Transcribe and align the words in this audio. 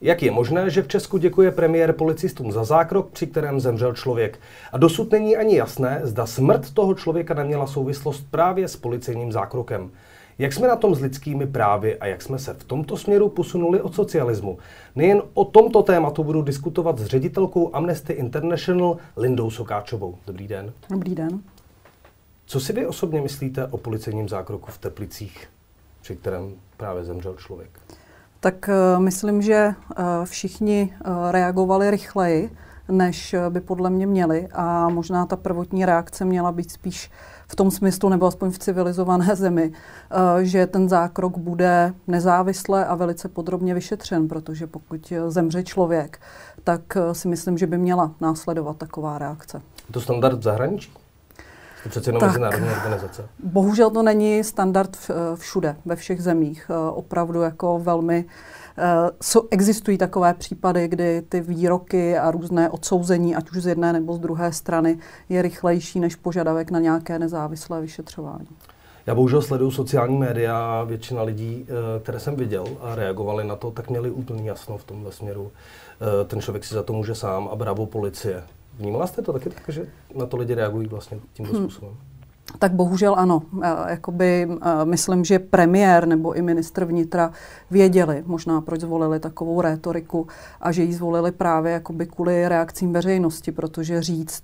Jak 0.00 0.22
je 0.22 0.30
možné, 0.30 0.70
že 0.70 0.82
v 0.82 0.88
Česku 0.88 1.18
děkuje 1.18 1.50
premiér 1.50 1.92
policistům 1.92 2.52
za 2.52 2.64
zákrok, 2.64 3.10
při 3.10 3.26
kterém 3.26 3.60
zemřel 3.60 3.92
člověk? 3.92 4.40
A 4.72 4.78
dosud 4.78 5.12
není 5.12 5.36
ani 5.36 5.56
jasné, 5.56 6.00
zda 6.02 6.26
smrt 6.26 6.74
toho 6.74 6.94
člověka 6.94 7.34
neměla 7.34 7.66
souvislost 7.66 8.26
právě 8.30 8.68
s 8.68 8.76
policejním 8.76 9.32
zákrokem. 9.32 9.90
Jak 10.38 10.52
jsme 10.52 10.68
na 10.68 10.76
tom 10.76 10.94
s 10.94 11.00
lidskými 11.00 11.46
právy 11.46 11.98
a 11.98 12.06
jak 12.06 12.22
jsme 12.22 12.38
se 12.38 12.54
v 12.54 12.64
tomto 12.64 12.96
směru 12.96 13.28
posunuli 13.28 13.80
od 13.80 13.94
socialismu? 13.94 14.58
Nejen 14.96 15.22
o 15.34 15.44
tomto 15.44 15.82
tématu 15.82 16.24
budu 16.24 16.42
diskutovat 16.42 16.98
s 16.98 17.06
ředitelkou 17.06 17.76
Amnesty 17.76 18.12
International 18.12 18.96
Lindou 19.16 19.50
Sokáčovou. 19.50 20.18
Dobrý 20.26 20.48
den. 20.48 20.72
Dobrý 20.90 21.14
den. 21.14 21.40
Co 22.46 22.60
si 22.60 22.72
vy 22.72 22.86
osobně 22.86 23.20
myslíte 23.20 23.66
o 23.66 23.76
policejním 23.78 24.28
zákroku 24.28 24.70
v 24.70 24.78
Teplicích, 24.78 25.48
při 26.02 26.16
kterém 26.16 26.54
právě 26.76 27.04
zemřel 27.04 27.34
člověk? 27.34 27.70
Tak 28.40 28.68
uh, 28.68 29.02
myslím, 29.02 29.42
že 29.42 29.68
uh, 29.68 30.04
všichni 30.24 30.94
uh, 31.06 31.30
reagovali 31.30 31.90
rychleji, 31.90 32.50
než 32.88 33.34
by 33.48 33.60
podle 33.60 33.90
mě 33.90 34.06
měli 34.06 34.48
a 34.52 34.88
možná 34.88 35.26
ta 35.26 35.36
prvotní 35.36 35.84
reakce 35.84 36.24
měla 36.24 36.52
být 36.52 36.70
spíš 36.70 37.10
v 37.48 37.56
tom 37.56 37.70
smyslu, 37.70 38.08
nebo 38.08 38.26
aspoň 38.26 38.50
v 38.50 38.58
civilizované 38.58 39.26
zemi, 39.36 39.72
že 40.42 40.66
ten 40.66 40.88
zákrok 40.88 41.38
bude 41.38 41.94
nezávisle 42.06 42.86
a 42.86 42.94
velice 42.94 43.28
podrobně 43.28 43.74
vyšetřen, 43.74 44.28
protože 44.28 44.66
pokud 44.66 45.12
zemře 45.28 45.62
člověk, 45.62 46.20
tak 46.64 46.80
si 47.12 47.28
myslím, 47.28 47.58
že 47.58 47.66
by 47.66 47.78
měla 47.78 48.14
následovat 48.20 48.76
taková 48.76 49.18
reakce. 49.18 49.62
Je 49.88 49.92
to 49.92 50.00
standard 50.00 50.38
v 50.38 50.42
zahraničí? 50.42 50.92
To 51.82 51.88
přece 51.88 52.10
jenom 52.10 52.26
mezinárodní 52.26 52.68
organizace. 52.68 53.28
Bohužel 53.44 53.90
to 53.90 54.02
není 54.02 54.44
standard 54.44 54.96
všude, 55.34 55.76
ve 55.84 55.96
všech 55.96 56.22
zemích. 56.22 56.70
Opravdu 56.90 57.42
jako 57.42 57.78
velmi 57.78 58.24
Uh, 59.34 59.42
existují 59.50 59.98
takové 59.98 60.34
případy, 60.34 60.88
kdy 60.88 61.22
ty 61.22 61.40
výroky 61.40 62.18
a 62.18 62.30
různé 62.30 62.70
odsouzení, 62.70 63.36
ať 63.36 63.50
už 63.50 63.62
z 63.62 63.66
jedné 63.66 63.92
nebo 63.92 64.14
z 64.14 64.18
druhé 64.18 64.52
strany, 64.52 64.98
je 65.28 65.42
rychlejší 65.42 66.00
než 66.00 66.16
požadavek 66.16 66.70
na 66.70 66.78
nějaké 66.80 67.18
nezávislé 67.18 67.80
vyšetřování. 67.80 68.48
Já 69.06 69.14
bohužel 69.14 69.42
sleduju 69.42 69.70
sociální 69.70 70.18
média 70.18 70.58
a 70.58 70.84
většina 70.84 71.22
lidí, 71.22 71.66
eh, 71.68 72.00
které 72.00 72.20
jsem 72.20 72.36
viděl 72.36 72.64
a 72.80 72.94
reagovali 72.94 73.44
na 73.44 73.56
to, 73.56 73.70
tak 73.70 73.90
měli 73.90 74.10
úplně 74.10 74.48
jasno 74.48 74.78
v 74.78 74.84
tomhle 74.84 75.12
směru. 75.12 75.50
Eh, 75.52 76.24
ten 76.24 76.40
člověk 76.40 76.64
si 76.64 76.74
za 76.74 76.82
to 76.82 76.92
může 76.92 77.14
sám 77.14 77.48
a 77.52 77.56
bravo 77.56 77.86
policie. 77.86 78.42
Vnímala 78.78 79.06
jste 79.06 79.22
to 79.22 79.32
taky 79.32 79.50
tak, 79.50 79.62
že 79.68 79.86
na 80.14 80.26
to 80.26 80.36
lidi 80.36 80.54
reagují 80.54 80.88
vlastně 80.88 81.20
tímto 81.32 81.52
hmm. 81.52 81.62
způsobem? 81.62 81.94
Tak 82.58 82.72
bohužel 82.72 83.14
ano. 83.18 83.42
Jakoby, 83.88 84.48
myslím, 84.84 85.24
že 85.24 85.38
premiér 85.38 86.06
nebo 86.06 86.32
i 86.32 86.42
ministr 86.42 86.84
vnitra 86.84 87.32
věděli 87.70 88.22
možná, 88.26 88.60
proč 88.60 88.80
zvolili 88.80 89.20
takovou 89.20 89.60
rétoriku 89.60 90.26
a 90.60 90.72
že 90.72 90.82
ji 90.82 90.92
zvolili 90.92 91.32
právě 91.32 91.72
jakoby 91.72 92.06
kvůli 92.06 92.48
reakcím 92.48 92.92
veřejnosti, 92.92 93.52
protože 93.52 94.02
říct 94.02 94.42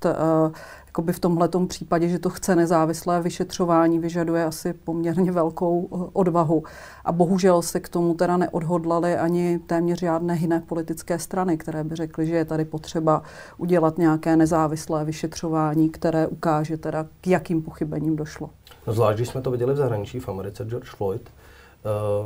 jakoby 0.95 1.13
v 1.13 1.19
tomhle 1.19 1.49
případě, 1.69 2.09
že 2.09 2.19
to 2.19 2.31
chce 2.31 2.57
nezávislé 2.57 3.23
vyšetřování, 3.23 3.99
vyžaduje 3.99 4.45
asi 4.45 4.73
poměrně 4.73 5.33
velkou 5.33 5.89
eh, 5.93 6.11
odvahu. 6.13 6.65
A 7.05 7.13
bohužel 7.13 7.63
se 7.63 7.81
k 7.81 7.89
tomu 7.89 8.15
teda 8.15 8.37
neodhodlali 8.37 9.17
ani 9.17 9.59
téměř 9.59 9.99
žádné 10.01 10.37
jiné 10.37 10.61
politické 10.61 11.19
strany, 11.19 11.59
které 11.59 11.85
by 11.85 11.97
řekly, 11.97 12.27
že 12.27 12.37
je 12.37 12.45
tady 12.45 12.65
potřeba 12.65 13.23
udělat 13.59 13.99
nějaké 13.99 14.37
nezávislé 14.37 15.05
vyšetřování, 15.05 15.91
které 15.91 16.27
ukáže 16.27 16.77
teda, 16.77 17.07
k 17.21 17.27
jakým 17.27 17.63
pochybením 17.63 18.17
došlo. 18.17 18.51
No 18.87 18.93
zvlášť, 18.93 19.17
když 19.17 19.29
jsme 19.29 19.41
to 19.41 19.51
viděli 19.51 19.75
v 19.75 19.77
zahraničí, 19.77 20.21
v 20.21 20.29
Americe 20.29 20.65
George 20.65 20.91
Floyd, 20.91 21.23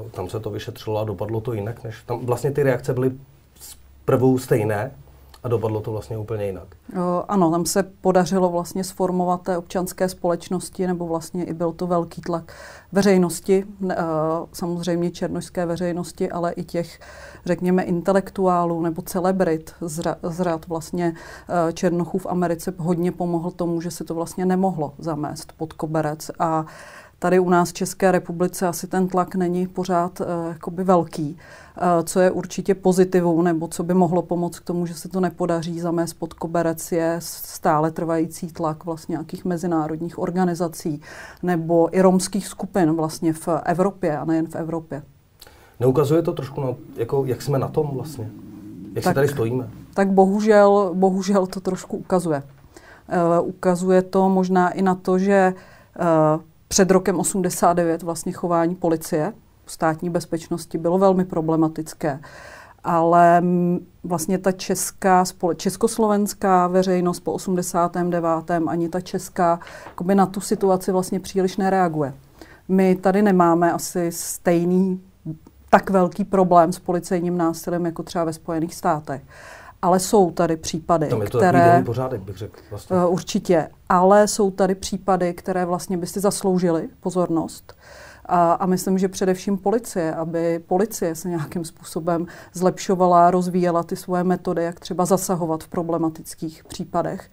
uh, 0.05 0.11
tam 0.11 0.29
se 0.29 0.41
to 0.41 0.51
vyšetřilo 0.51 1.01
a 1.01 1.05
dopadlo 1.05 1.41
to 1.41 1.53
jinak, 1.53 1.85
než 1.85 2.03
tam 2.07 2.27
vlastně 2.27 2.51
ty 2.51 2.63
reakce 2.63 2.95
byly 2.95 3.13
prvou 4.05 4.39
stejné, 4.39 4.91
a 5.43 5.49
dopadlo 5.49 5.81
to 5.81 5.93
vlastně 5.93 6.19
úplně 6.19 6.47
jinak. 6.47 6.67
Ano, 7.29 7.51
tam 7.51 7.67
se 7.67 7.83
podařilo 7.83 8.51
vlastně 8.51 8.85
sformovat 8.85 9.43
té 9.43 9.59
občanské 9.59 10.09
společnosti, 10.09 10.87
nebo 10.87 11.07
vlastně 11.07 11.45
i 11.45 11.55
byl 11.55 11.73
to 11.73 11.87
velký 11.87 12.23
tlak 12.23 12.53
veřejnosti, 12.93 13.65
e, 13.91 13.97
samozřejmě 14.53 15.11
černožské 15.11 15.67
veřejnosti, 15.67 16.31
ale 16.31 16.53
i 16.53 16.65
těch, 16.65 17.01
řekněme, 17.45 17.83
intelektuálů 17.83 18.83
nebo 18.83 19.03
celebrit 19.03 19.75
z, 19.81 20.17
z 20.23 20.41
řad 20.41 20.69
vlastně 20.69 21.15
e, 21.69 21.73
černochů 21.73 22.19
v 22.19 22.27
Americe 22.27 22.75
hodně 22.79 23.13
pomohl 23.13 23.51
tomu, 23.51 23.81
že 23.81 23.91
se 23.91 24.05
to 24.05 24.15
vlastně 24.15 24.47
nemohlo 24.47 24.95
zamést 24.99 25.53
pod 25.53 25.73
koberec 25.73 26.31
a 26.39 26.65
Tady 27.21 27.39
u 27.39 27.51
nás 27.51 27.71
v 27.71 27.73
České 27.73 28.13
republice 28.13 28.67
asi 28.67 28.87
ten 28.87 29.09
tlak 29.09 29.35
není 29.35 29.67
pořád 29.67 30.21
uh, 30.21 30.27
jakoby 30.49 30.85
velký, 30.85 31.37
uh, 31.77 32.05
co 32.05 32.21
je 32.21 32.31
určitě 32.31 32.75
pozitivou, 32.75 33.43
nebo 33.43 33.69
co 33.69 33.83
by 33.83 33.95
mohlo 33.95 34.23
pomoct 34.23 34.59
k 34.59 34.65
tomu, 34.65 34.87
že 34.87 34.95
se 34.95 35.09
to 35.09 35.21
nepodaří 35.21 35.81
zamést 35.81 36.19
pod 36.19 36.35
koberec, 36.35 36.93
je 36.93 37.17
stále 37.19 37.91
trvající 37.91 38.49
tlak 38.49 38.85
vlastně 38.85 39.13
nějakých 39.13 39.45
mezinárodních 39.45 40.19
organizací 40.19 41.01
nebo 41.43 41.97
i 41.97 42.01
romských 42.01 42.47
skupin 42.47 42.93
vlastně 42.93 43.33
v 43.33 43.49
Evropě 43.65 44.19
a 44.19 44.25
nejen 44.25 44.47
v 44.47 44.55
Evropě. 44.55 45.03
Neukazuje 45.81 46.23
to 46.23 46.33
trošku, 46.33 46.61
na, 46.61 46.75
jako, 46.97 47.25
jak 47.25 47.43
jsme 47.43 47.59
na 47.59 47.69
tom 47.69 47.91
vlastně? 47.93 48.31
Jak 48.95 49.05
tak, 49.05 49.11
se 49.11 49.15
tady 49.15 49.29
stojíme? 49.29 49.71
Tak 49.95 50.11
bohužel, 50.11 50.91
bohužel 50.95 51.47
to 51.47 51.61
trošku 51.61 51.97
ukazuje. 51.97 52.43
Uh, 53.41 53.49
ukazuje 53.49 54.03
to 54.03 54.29
možná 54.29 54.71
i 54.71 54.83
na 54.83 54.95
to, 54.95 55.19
že 55.19 55.55
uh, 56.35 56.41
před 56.69 56.91
rokem 56.91 57.19
89 57.19 58.03
vlastně 58.03 58.33
chování 58.33 58.75
policie 58.75 59.33
státní 59.67 60.11
bezpečnosti 60.11 60.79
bylo 60.79 60.99
velmi 60.99 61.25
problematické. 61.25 62.21
Ale 62.85 63.43
vlastně 64.05 64.39
ta 64.39 64.53
česká, 64.53 65.25
československá 65.57 66.67
veřejnost 66.67 67.21
po 67.21 67.33
89. 67.33 68.51
ani 68.67 68.89
ta 68.89 69.01
česká 69.01 69.61
na 70.15 70.27
tu 70.27 70.41
situaci 70.41 70.93
vlastně 70.93 71.21
příliš 71.21 71.57
nereaguje. 71.57 72.15
My 72.69 72.97
tady 72.97 73.23
nemáme 73.23 73.73
asi 73.73 74.13
stejný 74.13 75.01
tak 75.71 75.91
velký 75.91 76.25
problém 76.25 76.73
s 76.73 76.79
policejním 76.79 77.39
násilím 77.39 77.87
jako 77.87 78.03
třeba 78.03 78.25
ve 78.25 78.33
Spojených 78.33 78.75
státech. 78.75 79.23
Ale 79.83 80.01
jsou 80.01 80.31
tady 80.31 80.57
případy, 80.57 81.09
Tam 81.09 81.23
je 81.23 81.31
to 81.31 81.39
které... 81.39 81.83
pořádek, 81.87 82.21
bych 82.21 82.37
řekl. 82.37 82.61
Vlastně. 82.71 82.97
Uh, 82.97 83.13
určitě. 83.13 83.69
Ale 83.89 84.29
jsou 84.29 84.51
tady 84.51 84.75
případy, 84.75 85.35
které 85.35 85.65
vlastně 85.65 85.97
by 85.97 86.07
si 86.07 86.21
zasloužily 86.21 86.89
pozornost. 87.01 87.77
A, 88.25 88.53
a 88.53 88.67
myslím, 88.67 88.99
že 88.99 89.09
především 89.09 89.59
policie, 89.59 90.15
aby 90.15 90.59
policie 90.67 91.15
se 91.15 91.29
nějakým 91.29 91.65
způsobem 91.65 92.27
zlepšovala, 92.53 93.31
rozvíjela 93.31 93.83
ty 93.83 93.97
svoje 93.97 94.25
metody, 94.25 94.65
jak 94.65 94.81
třeba 94.81 95.05
zasahovat 95.05 95.65
v 95.65 95.69
problematických 95.69 96.65
případech. 96.65 97.31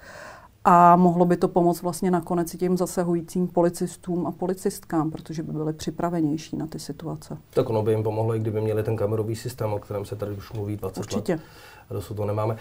A 0.68 0.96
mohlo 0.96 1.26
by 1.26 1.38
to 1.38 1.48
pomoct 1.48 1.82
vlastně 1.82 2.12
nakonec 2.12 2.54
i 2.54 2.58
těm 2.58 2.78
zasahujícím 2.78 3.48
policistům 3.48 4.28
a 4.28 4.32
policistkám, 4.32 5.12
protože 5.12 5.44
by 5.44 5.52
byli 5.52 5.74
připravenější 5.74 6.58
na 6.58 6.68
ty 6.68 6.80
situace. 6.80 7.38
Tak 7.50 7.70
ono 7.70 7.84
by 7.84 7.92
jim 7.92 8.04
pomohlo, 8.04 8.36
i 8.36 8.40
kdyby 8.40 8.62
měli 8.62 8.84
ten 8.84 8.96
kamerový 8.96 9.36
systém, 9.36 9.74
o 9.74 9.80
kterém 9.80 10.06
se 10.06 10.16
tady 10.16 10.32
už 10.32 10.54
mluví 10.54 10.78
20 10.78 11.00
Určitě. 11.00 11.32
let. 11.32 11.42
A 11.90 11.94
dosud 11.94 12.14
to 12.14 12.26
nemáme. 12.26 12.58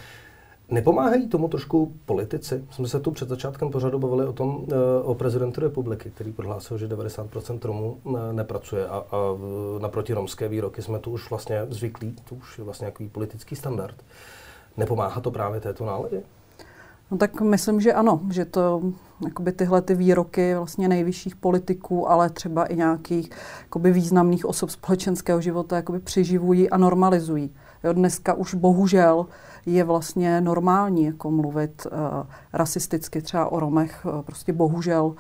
Nepomáhají 0.69 1.29
tomu 1.29 1.49
trošku 1.49 1.93
politici? 2.07 2.65
Jsme 2.71 2.89
se 2.89 3.01
tu 3.01 3.11
před 3.11 3.29
začátkem 3.29 3.71
pořadu 3.71 3.99
bavili 3.99 4.27
o 4.27 4.33
tom, 4.33 4.67
eh, 4.73 5.03
o 5.03 5.15
prezidentu 5.15 5.61
republiky, 5.61 6.11
který 6.15 6.33
prohlásil, 6.33 6.79
že 6.79 6.89
90% 6.89 7.65
Romů 7.65 7.99
eh, 8.07 8.33
nepracuje 8.33 8.89
a, 8.89 8.97
a 8.97 9.17
naproti 9.79 10.13
romské 10.13 10.49
výroky 10.49 10.83
jsme 10.83 10.99
tu 10.99 11.11
už 11.11 11.31
vlastně 11.31 11.67
zvyklí, 11.69 12.17
to 12.29 12.35
už 12.35 12.59
je 12.59 12.65
vlastně 12.65 12.85
nějaký 12.85 13.09
politický 13.09 13.57
standard. 13.57 13.97
Nepomáhá 14.77 15.21
to 15.21 15.31
právě 15.31 15.61
této 15.61 15.85
náladě? 15.85 16.23
No 17.11 17.19
tak 17.19 17.41
myslím, 17.41 17.81
že 17.81 17.93
ano, 17.93 18.21
že 18.31 18.45
to 18.45 18.83
jakoby 19.25 19.53
tyhle 19.53 19.83
ty 19.83 19.95
výroky 19.95 20.55
vlastně 20.55 20.89
nejvyšších 20.89 21.37
politiků, 21.37 22.11
ale 22.11 22.31
třeba 22.31 22.65
i 22.65 22.77
nějakých 22.77 23.31
jakoby 23.63 23.93
významných 23.93 24.47
osob 24.47 24.71
společenského 24.71 25.41
života 25.41 25.77
jakoby 25.77 25.99
přiživují 26.01 26.71
a 26.71 26.77
normalizují. 26.77 27.51
Jo, 27.85 27.93
dneska 27.93 28.35
už 28.35 28.55
bohužel 28.55 29.27
je 29.67 29.85
vlastně 29.85 30.41
normální 30.41 31.05
jako 31.05 31.31
mluvit 31.31 31.87
uh, 31.87 31.99
rasisticky 32.53 33.23
třeba 33.23 33.53
o 33.53 33.61
Romech. 33.61 34.07
Uh, 34.07 34.23
prostě 34.23 34.53
bohužel, 34.53 35.05
uh, 35.05 35.15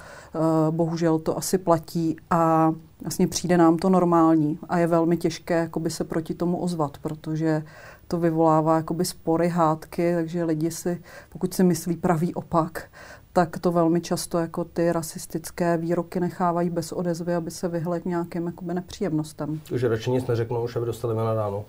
bohužel 0.70 1.18
to 1.18 1.38
asi 1.38 1.58
platí 1.58 2.16
a 2.30 2.72
vlastně 3.00 3.26
přijde 3.26 3.58
nám 3.58 3.76
to 3.76 3.90
normální 3.90 4.58
a 4.68 4.78
je 4.78 4.86
velmi 4.86 5.16
těžké 5.16 5.54
jakoby 5.54 5.90
se 5.90 6.04
proti 6.04 6.34
tomu 6.34 6.56
ozvat, 6.56 6.98
protože 6.98 7.62
to 8.08 8.18
vyvolává 8.18 8.76
jakoby 8.76 9.04
spory, 9.04 9.48
hádky, 9.48 10.14
takže 10.14 10.44
lidi 10.44 10.70
si, 10.70 11.02
pokud 11.28 11.54
si 11.54 11.64
myslí 11.64 11.96
pravý 11.96 12.34
opak, 12.34 12.84
tak 13.32 13.58
to 13.58 13.72
velmi 13.72 14.00
často 14.00 14.38
jako 14.38 14.64
ty 14.64 14.92
rasistické 14.92 15.76
výroky 15.76 16.20
nechávají 16.20 16.70
bez 16.70 16.92
odezvy, 16.92 17.34
aby 17.34 17.50
se 17.50 17.68
vyhly 17.68 18.00
k 18.00 18.04
nějakým 18.04 18.46
jakoby 18.46 18.74
nepříjemnostem. 18.74 19.60
Radši 19.88 20.10
nic 20.10 20.26
neřeknou, 20.26 20.64
už 20.64 20.76
aby 20.76 20.86
dostali 20.86 21.16
na 21.16 21.34
ráno. 21.34 21.64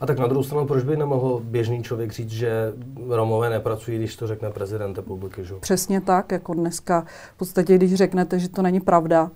A 0.00 0.06
tak 0.06 0.18
na 0.18 0.26
druhou 0.26 0.42
stranu, 0.42 0.66
proč 0.66 0.84
by 0.84 0.96
nemohl 0.96 1.40
běžný 1.44 1.82
člověk 1.82 2.12
říct, 2.12 2.30
že 2.30 2.72
Romové 3.08 3.50
nepracují, 3.50 3.98
když 3.98 4.16
to 4.16 4.26
řekne 4.26 4.50
prezident 4.50 4.96
republiky? 4.96 5.44
Že? 5.44 5.54
Přesně 5.60 6.00
tak, 6.00 6.32
jako 6.32 6.54
dneska 6.54 7.04
v 7.34 7.38
podstatě, 7.38 7.74
když 7.74 7.94
řeknete, 7.94 8.38
že 8.38 8.48
to 8.48 8.62
není 8.62 8.80
pravda, 8.80 9.30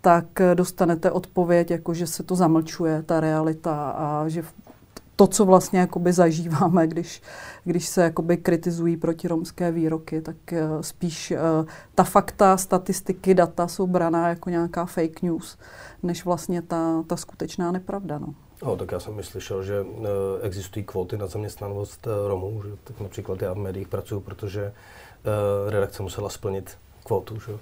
tak 0.00 0.26
dostanete 0.54 1.10
odpověď, 1.10 1.70
jako 1.70 1.94
že 1.94 2.06
se 2.06 2.22
to 2.22 2.36
zamlčuje, 2.36 3.02
ta 3.02 3.20
realita 3.20 3.90
a 3.90 4.28
že 4.28 4.42
to, 5.16 5.26
co 5.26 5.44
vlastně 5.44 5.78
jakoby 5.78 6.12
zažíváme, 6.12 6.86
když, 6.86 7.22
když 7.64 7.86
se 7.86 8.02
jakoby 8.02 8.36
kritizují 8.36 8.96
protiromské 8.96 9.72
výroky, 9.72 10.20
tak 10.20 10.36
uh, 10.52 10.80
spíš 10.80 11.30
uh, 11.30 11.66
ta 11.94 12.04
fakta, 12.04 12.56
statistiky, 12.56 13.34
data 13.34 13.68
jsou 13.68 13.86
braná 13.86 14.28
jako 14.28 14.50
nějaká 14.50 14.86
fake 14.86 15.22
news, 15.22 15.58
než 16.02 16.24
vlastně 16.24 16.62
ta, 16.62 17.02
ta 17.06 17.16
skutečná 17.16 17.72
nepravda. 17.72 18.18
No. 18.18 18.34
No, 18.62 18.76
tak 18.76 18.92
já 18.92 19.00
jsem 19.00 19.22
slyšel, 19.22 19.62
že 19.62 19.80
uh, 19.80 20.06
existují 20.42 20.84
kvóty 20.84 21.16
na 21.16 21.26
zaměstnanost 21.26 22.06
uh, 22.06 22.28
Romů, 22.28 22.62
že 22.62 22.70
tak 22.84 23.00
například 23.00 23.42
já 23.42 23.52
v 23.52 23.56
médiích 23.56 23.88
pracuji, 23.88 24.20
protože 24.20 24.62
uh, 24.64 25.70
redakce 25.70 26.02
musela 26.02 26.28
splnit 26.28 26.78
kvótu. 27.04 27.40
Že? 27.40 27.52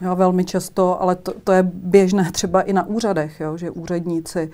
Jo, 0.00 0.16
velmi 0.16 0.44
často, 0.44 1.02
ale 1.02 1.16
to, 1.16 1.32
to 1.44 1.52
je 1.52 1.62
běžné 1.62 2.32
třeba 2.32 2.62
i 2.62 2.72
na 2.72 2.86
úřadech, 2.86 3.40
jo, 3.40 3.56
že 3.56 3.70
úředníci 3.70 4.50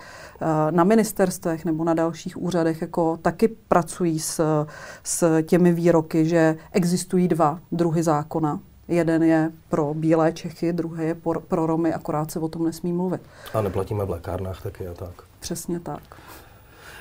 na 0.71 0.85
ministerstvech 0.85 1.65
nebo 1.65 1.85
na 1.85 1.95
dalších 1.95 2.43
úřadech 2.43 2.81
jako 2.81 3.17
taky 3.23 3.49
pracují 3.49 4.19
s, 4.19 4.67
s 5.05 5.43
těmi 5.43 5.73
výroky, 5.73 6.27
že 6.27 6.57
existují 6.73 7.29
dva 7.29 7.61
druhy 7.73 8.03
zákona. 8.03 8.61
Jeden 8.89 9.23
je 9.23 9.53
pro 9.69 9.95
bílé 9.95 10.33
Čechy, 10.33 10.73
druhý 10.73 11.07
je 11.07 11.15
pro, 11.15 11.41
pro 11.41 11.67
Romy, 11.67 11.95
akorát 11.95 12.31
se 12.31 12.39
o 12.39 12.49
tom 12.49 12.65
nesmí 12.65 12.93
mluvit. 12.93 13.21
A 13.55 13.61
neplatíme 13.61 14.05
v 14.05 14.11
lékárnách 14.11 14.63
taky 14.63 14.89
a 14.89 14.95
tak. 14.95 15.11
Přesně 15.47 15.81
tak. 15.81 16.03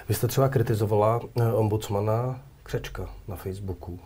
Vy 0.10 0.16
jste 0.16 0.28
třeba 0.28 0.50
kritizovala 0.50 1.22
eh, 1.40 1.54
ombudsmana 1.54 2.40
Křečka 2.64 3.10
na 3.28 3.36
Facebooku. 3.36 3.92
Uh, 3.92 4.00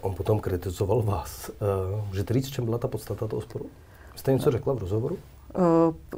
on 0.00 0.14
potom 0.14 0.40
kritizoval 0.40 1.02
vás. 1.02 1.50
Uh, 1.50 2.08
můžete 2.08 2.34
říct, 2.34 2.48
čem 2.48 2.64
byla 2.64 2.78
ta 2.78 2.88
podstata 2.88 3.28
toho 3.28 3.42
sporu? 3.42 3.66
Jste 4.14 4.32
něco 4.32 4.50
řekla 4.50 4.74
v 4.74 4.78
rozhovoru? 4.78 5.18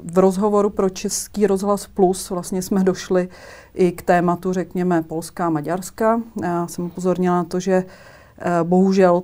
V 0.02 0.18
rozhovoru 0.18 0.70
pro 0.70 0.90
Český 0.90 1.46
rozhlas 1.46 1.86
Plus 1.86 2.30
vlastně 2.30 2.62
jsme 2.62 2.84
došli 2.84 3.28
i 3.74 3.92
k 3.92 4.02
tématu, 4.02 4.52
řekněme, 4.52 5.02
Polská 5.02 5.46
a 5.46 5.50
Maďarska. 5.50 6.20
Já 6.42 6.66
jsem 6.66 6.84
upozornila 6.84 7.36
na 7.36 7.44
to, 7.44 7.60
že 7.60 7.84
bohužel 8.62 9.22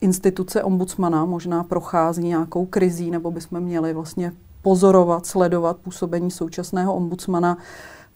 instituce 0.00 0.62
ombudsmana 0.62 1.24
možná 1.24 1.64
prochází 1.64 2.22
nějakou 2.22 2.66
krizí, 2.66 3.10
nebo 3.10 3.30
bychom 3.30 3.60
měli 3.60 3.92
vlastně 3.92 4.32
pozorovat, 4.62 5.26
sledovat 5.26 5.76
působení 5.76 6.30
současného 6.30 6.94
ombudsmana 6.94 7.58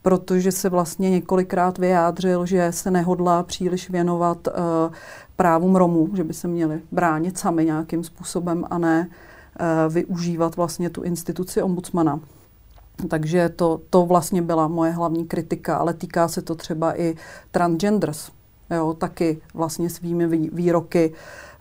protože 0.06 0.52
se 0.52 0.69
vlastně 0.69 1.10
několikrát 1.10 1.78
vyjádřil, 1.78 2.46
že 2.46 2.72
se 2.72 2.90
nehodlá 2.90 3.43
příliš 3.43 3.90
věnovat 3.90 4.48
uh, 4.48 4.54
právům 5.37 5.76
Romů, 5.76 6.08
že 6.14 6.25
by 6.25 6.34
se 6.34 6.48
měli 6.48 6.81
bránit 6.93 7.38
sami 7.38 7.64
nějakým 7.64 8.04
způsobem 8.04 8.64
a 8.70 8.78
ne 8.78 9.08
uh, 9.08 9.93
využívat 9.93 10.56
vlastně 10.56 10.90
tu 10.90 11.02
instituci 11.02 11.62
ombudsmana. 11.62 12.20
Takže 13.08 13.48
to, 13.48 13.81
to 13.90 14.06
vlastně 14.06 14.43
byla 14.43 14.69
moje 14.69 14.90
hlavní 14.90 15.26
kritika, 15.26 15.76
ale 15.76 15.94
týká 15.94 16.28
se 16.28 16.43
to 16.43 16.54
třeba 16.54 17.00
i 17.00 17.16
transgenders. 17.50 18.31
Jo, 18.70 18.94
taky 18.94 19.40
vlastně 19.54 19.90
svými 19.90 20.26
výroky 20.52 21.12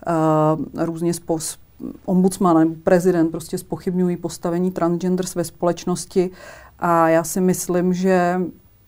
uh, 0.08 0.84
různě 0.86 1.14
spos, 1.14 1.58
ombudsman 2.06 2.58
nebo 2.58 2.76
prezident 2.84 3.32
prostě 3.32 3.58
spochybňují 3.58 4.18
postavení 4.18 4.72
transgenders 4.72 5.36
ve 5.36 5.44
společnosti 5.44 6.32
a 6.80 7.10
já 7.10 7.24
si 7.24 7.42
myslím, 7.42 7.94
že 7.94 8.42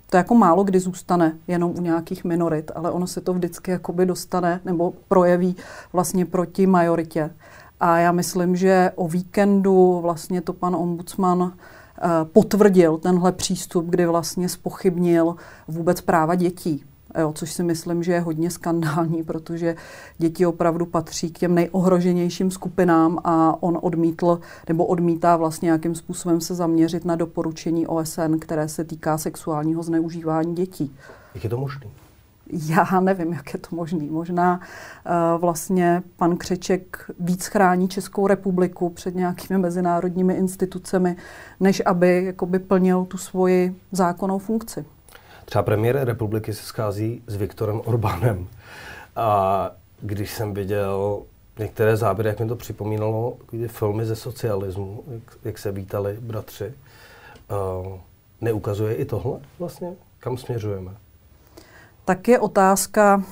to 0.10 0.18
jako 0.18 0.36
málo 0.36 0.64
kdy 0.64 0.80
zůstane 0.80 1.38
jenom 1.48 1.74
u 1.78 1.82
nějakých 1.82 2.24
minorit, 2.24 2.72
ale 2.76 2.92
ono 2.92 3.08
se 3.08 3.22
to 3.22 3.34
vždycky 3.34 3.72
jakoby 3.72 4.06
dostane 4.06 4.60
nebo 4.66 4.94
projeví 5.08 5.56
vlastně 5.94 6.26
proti 6.26 6.68
majoritě. 6.68 7.30
A 7.80 7.98
já 7.98 8.12
myslím, 8.12 8.56
že 8.56 8.92
o 8.96 9.08
víkendu 9.08 10.00
vlastně 10.02 10.42
to 10.42 10.54
pan 10.54 10.76
ombudsman 10.76 11.42
uh, 11.42 11.52
potvrdil 12.24 12.98
tenhle 12.98 13.32
přístup, 13.32 13.86
kdy 13.86 14.06
vlastně 14.06 14.50
spochybnil 14.50 15.36
vůbec 15.68 16.02
práva 16.02 16.36
dětí. 16.36 16.84
Jo, 17.20 17.34
což 17.34 17.54
si 17.54 17.64
myslím, 17.64 18.04
že 18.04 18.14
je 18.14 18.20
hodně 18.20 18.52
skandální, 18.52 19.24
protože 19.24 19.76
děti 20.18 20.46
opravdu 20.46 20.86
patří 20.86 21.32
k 21.32 21.40
těm 21.40 21.56
nejohroženějším 21.56 22.52
skupinám 22.52 23.20
a 23.24 23.64
on 23.64 23.80
odmítl 23.82 24.40
nebo 24.70 24.86
odmítá 24.86 25.36
vlastně 25.36 25.66
nějakým 25.66 25.96
způsobem 25.96 26.42
se 26.42 26.56
zaměřit 26.56 27.06
na 27.06 27.16
doporučení 27.16 27.88
OSN, 27.88 28.38
které 28.40 28.68
se 28.68 28.84
týká 28.84 29.18
sexuálního 29.18 29.84
zneužívání 29.84 30.56
dětí. 30.56 30.96
Jak 31.36 31.44
je 31.44 31.50
to 31.50 31.58
možné? 31.58 31.88
Já 32.50 33.00
nevím, 33.00 33.34
jak 33.34 33.54
je 33.54 33.60
to 33.60 33.76
možné. 33.76 34.04
Možná 34.10 34.60
uh, 34.60 35.42
vlastně 35.42 36.04
pan 36.16 36.38
Křeček 36.38 37.12
víc 37.20 37.46
chrání 37.46 37.88
Českou 37.88 38.28
republiku 38.28 38.90
před 38.90 39.16
nějakými 39.16 39.60
mezinárodními 39.60 40.34
institucemi, 40.34 41.16
než 41.60 41.82
aby 41.86 42.24
jakoby 42.26 42.60
plnil 42.60 43.06
tu 43.06 43.18
svoji 43.18 43.76
zákonnou 43.92 44.40
funkci. 44.40 44.86
Třeba 45.50 45.64
premiér 45.64 46.00
republiky 46.04 46.54
se 46.54 46.64
schází 46.64 47.24
s 47.28 47.36
Viktorem 47.36 47.82
Orbánem. 47.86 48.48
A 49.16 49.72
když 50.02 50.34
jsem 50.34 50.54
viděl 50.54 51.22
některé 51.60 51.98
záběry, 51.98 52.30
jak 52.30 52.40
mi 52.40 52.48
to 52.48 52.56
připomínalo 52.56 53.38
filmy 53.68 54.06
ze 54.06 54.16
socialismu, 54.16 55.04
jak, 55.08 55.38
jak 55.44 55.58
se 55.58 55.72
vítali 55.72 56.18
bratři, 56.22 56.74
uh, 57.84 57.98
neukazuje 58.42 58.96
i 58.96 59.06
tohle 59.06 59.40
vlastně? 59.60 59.94
Kam 60.20 60.38
směřujeme? 60.38 60.92
Tak 62.06 62.28
je 62.28 62.40
otázka, 62.40 63.24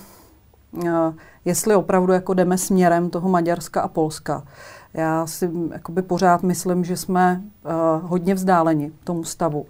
uh, 0.72 1.14
jestli 1.46 1.76
opravdu 1.76 2.14
jako 2.14 2.34
jdeme 2.34 2.58
směrem 2.58 3.10
toho 3.10 3.30
Maďarska 3.30 3.82
a 3.82 3.88
Polska. 3.88 4.44
Já 4.94 5.28
si 5.28 5.50
jakoby 5.72 6.02
pořád 6.02 6.44
myslím, 6.44 6.84
že 6.84 6.98
jsme 6.98 7.42
uh, 7.66 7.72
hodně 8.10 8.34
vzdáleni 8.34 8.92
tomu 9.04 9.24
stavu 9.24 9.66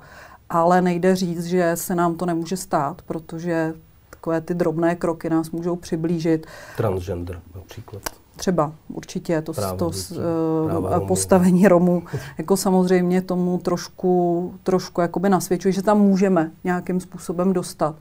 ale 0.50 0.82
nejde 0.82 1.16
říct, 1.16 1.46
že 1.46 1.72
se 1.76 1.96
nám 1.96 2.16
to 2.16 2.26
nemůže 2.26 2.58
stát, 2.58 3.02
protože 3.02 3.74
takové 4.10 4.42
ty 4.42 4.54
drobné 4.54 4.96
kroky 4.96 5.30
nás 5.30 5.52
můžou 5.52 5.76
přiblížit. 5.76 6.48
Transgender 6.78 7.40
například. 7.56 8.02
Třeba 8.36 8.72
určitě 8.88 9.42
to, 9.42 9.54
Právo 9.54 9.78
to 9.78 9.88
uh, 9.88 11.08
postavení 11.08 11.68
Romů 11.68 12.04
jako 12.38 12.58
samozřejmě 12.58 13.22
tomu 13.22 13.58
trošku, 13.58 14.54
trošku 14.64 15.02
jakoby 15.02 15.30
nasvědčuje, 15.30 15.72
že 15.72 15.82
tam 15.82 16.00
můžeme 16.00 16.52
nějakým 16.64 17.00
způsobem 17.00 17.54
dostat. 17.54 17.96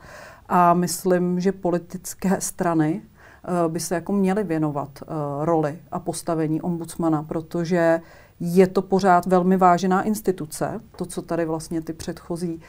A 0.49 0.75
myslím, 0.75 1.41
že 1.41 1.52
politické 1.52 2.41
strany 2.41 3.02
uh, 3.02 3.73
by 3.73 3.81
se 3.81 3.94
jako 3.94 4.12
měly 4.12 4.44
věnovat 4.44 4.88
uh, 5.02 5.44
roli 5.44 5.79
a 5.93 5.99
postavení 5.99 6.61
ombudsmana, 6.62 7.23
protože 7.23 8.00
je 8.40 8.66
to 8.66 8.82
pořád 8.82 9.26
velmi 9.26 9.56
vážená 9.56 10.02
instituce, 10.02 10.81
to, 10.96 11.06
co 11.06 11.22
tady 11.22 11.44
vlastně 11.44 11.81
ty 11.81 11.93
předchozí 11.93 12.60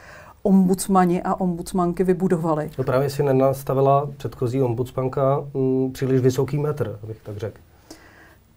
ombudsmani 0.42 1.22
a 1.22 1.34
ombudsmanky 1.34 2.04
vybudovali. 2.04 2.70
No 2.78 2.84
právě 2.84 3.10
si 3.10 3.22
nenastavila 3.22 4.08
předchozí 4.16 4.62
ombudsmanka 4.62 5.44
m, 5.54 5.60
mm, 5.60 5.92
příliš 5.92 6.20
vysoký 6.20 6.58
metr, 6.58 6.98
abych 7.02 7.16
tak 7.22 7.36
řekl. 7.36 7.58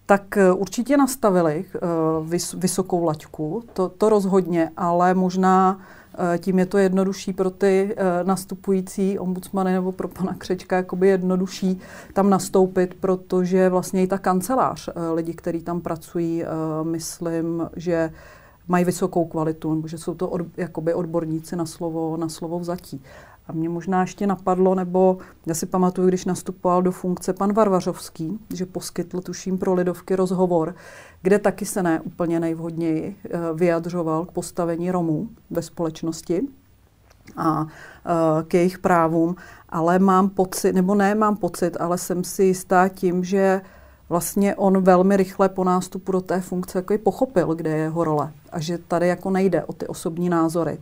Tak 0.09 0.37
eh, 0.37 0.51
určitě 0.51 0.97
nastavili 0.97 1.65
vys, 2.23 2.53
vysokou 2.53 3.03
laťku, 3.03 3.63
to, 3.73 3.89
to 3.89 4.09
rozhodně, 4.09 4.71
ale 4.77 5.13
možná 5.13 5.77
Eh, 6.19 6.37
tím 6.37 6.59
je 6.59 6.65
to 6.65 6.77
jednodušší 6.77 7.33
pro 7.33 7.49
ty 7.49 7.95
eh, 7.97 8.23
nastupující 8.23 9.19
ombudsmany 9.19 9.73
nebo 9.73 9.91
pro 9.91 10.07
pana 10.07 10.35
Křečka 10.37 10.75
jakoby 10.75 11.07
jednodušší 11.07 11.79
tam 12.13 12.29
nastoupit, 12.29 12.93
protože 12.93 13.69
vlastně 13.69 14.03
i 14.03 14.07
ta 14.07 14.17
kancelář, 14.17 14.89
eh, 14.89 15.11
lidi, 15.13 15.33
kteří 15.33 15.61
tam 15.61 15.81
pracují, 15.81 16.43
myslím, 16.83 17.69
že 17.75 18.11
mají 18.69 18.85
vysokou 18.85 19.25
kvalitu, 19.25 19.73
nebo 19.73 19.87
že 19.87 19.97
jsou 19.97 20.13
to 20.13 20.29
od, 20.29 20.41
jakoby 20.57 20.93
odborníci 20.93 21.55
na 21.55 21.65
slovo, 21.65 22.17
na 22.17 22.29
slovo 22.29 22.59
vzatí. 22.59 23.01
A 23.47 23.51
mě 23.53 23.69
možná 23.69 24.01
ještě 24.01 24.27
napadlo, 24.27 24.75
nebo 24.75 25.17
já 25.45 25.53
si 25.53 25.65
pamatuju, 25.65 26.07
když 26.07 26.25
nastupoval 26.25 26.81
do 26.81 26.91
funkce 26.91 27.33
pan 27.33 27.53
Varvařovský, 27.53 28.39
že 28.53 28.65
poskytl, 28.65 29.21
tuším, 29.21 29.57
pro 29.57 29.73
Lidovky 29.73 30.15
rozhovor, 30.15 30.75
kde 31.21 31.39
taky 31.39 31.65
se 31.65 31.83
ne 31.83 32.01
úplně 32.01 32.39
nejvhodněji 32.39 33.15
eh, 33.25 33.29
vyjadřoval 33.53 34.25
k 34.25 34.31
postavení 34.31 34.91
Romů 34.91 35.29
ve 35.49 35.61
společnosti 35.61 36.41
a 37.37 37.67
eh, 37.67 38.43
k 38.43 38.53
jejich 38.53 38.79
právům, 38.79 39.35
ale 39.69 39.99
mám 39.99 40.29
pocit, 40.29 40.73
nebo 40.73 40.95
ne 40.95 41.15
mám 41.15 41.35
pocit, 41.35 41.77
ale 41.79 41.97
jsem 41.97 42.23
si 42.23 42.43
jistá 42.43 42.87
tím, 42.87 43.23
že 43.23 43.61
vlastně 44.09 44.55
on 44.55 44.83
velmi 44.83 45.17
rychle 45.17 45.49
po 45.49 45.63
nástupu 45.63 46.11
do 46.11 46.21
té 46.21 46.41
funkce 46.41 46.77
jako 46.77 46.97
pochopil, 46.97 47.55
kde 47.55 47.69
je 47.69 47.77
jeho 47.77 48.03
role 48.03 48.31
a 48.51 48.59
že 48.59 48.77
tady 48.77 49.07
jako 49.07 49.29
nejde 49.29 49.63
o 49.63 49.73
ty 49.73 49.87
osobní 49.87 50.29
názory, 50.29 50.77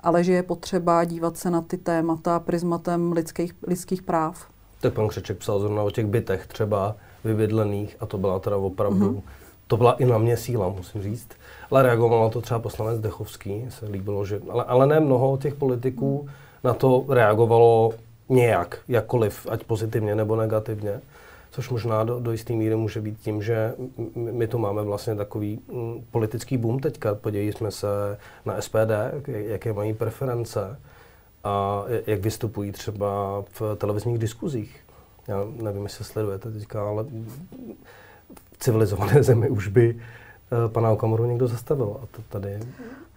ale 0.00 0.24
že 0.24 0.32
je 0.32 0.42
potřeba 0.42 1.04
dívat 1.04 1.36
se 1.36 1.50
na 1.50 1.62
ty 1.62 1.76
témata 1.76 2.38
prismatem 2.40 3.12
lidských, 3.12 3.54
lidských 3.66 4.02
práv. 4.02 4.46
Tak 4.80 4.92
pan 4.92 5.08
Křeček 5.08 5.38
psal 5.38 5.60
zrovna 5.60 5.82
o 5.82 5.90
těch 5.90 6.06
bytech 6.06 6.46
třeba 6.46 6.96
vybydlených 7.24 7.96
a 8.00 8.06
to 8.06 8.18
byla 8.18 8.38
teda 8.38 8.56
opravdu, 8.56 9.10
mm-hmm. 9.10 9.22
to 9.66 9.76
byla 9.76 9.92
i 9.92 10.04
na 10.04 10.18
mě 10.18 10.36
síla, 10.36 10.68
musím 10.68 11.02
říct. 11.02 11.28
Ale 11.70 11.82
reagoval 11.82 12.22
na 12.22 12.30
to 12.30 12.40
třeba 12.40 12.60
poslanec 12.60 13.00
Dechovský, 13.00 13.66
se 13.68 13.86
líbilo, 13.86 14.24
že, 14.24 14.40
ale, 14.50 14.64
ale 14.64 14.86
ne 14.86 15.00
mnoho 15.00 15.36
těch 15.36 15.54
politiků 15.54 16.28
na 16.64 16.74
to 16.74 17.04
reagovalo 17.08 17.92
nějak, 18.28 18.78
jakkoliv, 18.88 19.46
ať 19.50 19.64
pozitivně 19.64 20.14
nebo 20.14 20.36
negativně 20.36 21.00
což 21.52 21.70
možná 21.70 22.04
do, 22.04 22.20
do 22.20 22.32
jisté 22.32 22.52
míry 22.52 22.76
může 22.76 23.00
být 23.00 23.20
tím, 23.20 23.42
že 23.42 23.74
my 24.14 24.46
tu 24.46 24.58
máme 24.58 24.82
vlastně 24.82 25.14
takový 25.14 25.60
politický 26.10 26.56
boom 26.56 26.78
teďka. 26.80 27.14
Podívejme 27.14 27.52
jsme 27.52 27.70
se 27.70 28.18
na 28.44 28.60
SPD, 28.60 28.90
jaké 29.26 29.72
mají 29.72 29.94
preference. 29.94 30.78
a 31.44 31.84
jak 32.06 32.20
vystupují 32.20 32.72
třeba 32.72 33.44
v 33.52 33.76
televizních 33.76 34.18
diskuzích. 34.18 34.80
Já 35.28 35.44
nevím, 35.62 35.82
jestli 35.82 36.04
sledujete 36.04 36.50
teďka, 36.50 36.88
ale 36.88 37.04
v 37.04 38.58
civilizované 38.58 39.22
zemi 39.22 39.50
už 39.50 39.68
by 39.68 39.96
eh, 39.96 40.68
pana 40.68 40.90
Okamoru 40.90 41.26
někdo 41.26 41.48
zastavil. 41.48 41.96
A 42.02 42.06
to 42.06 42.22
tady... 42.28 42.58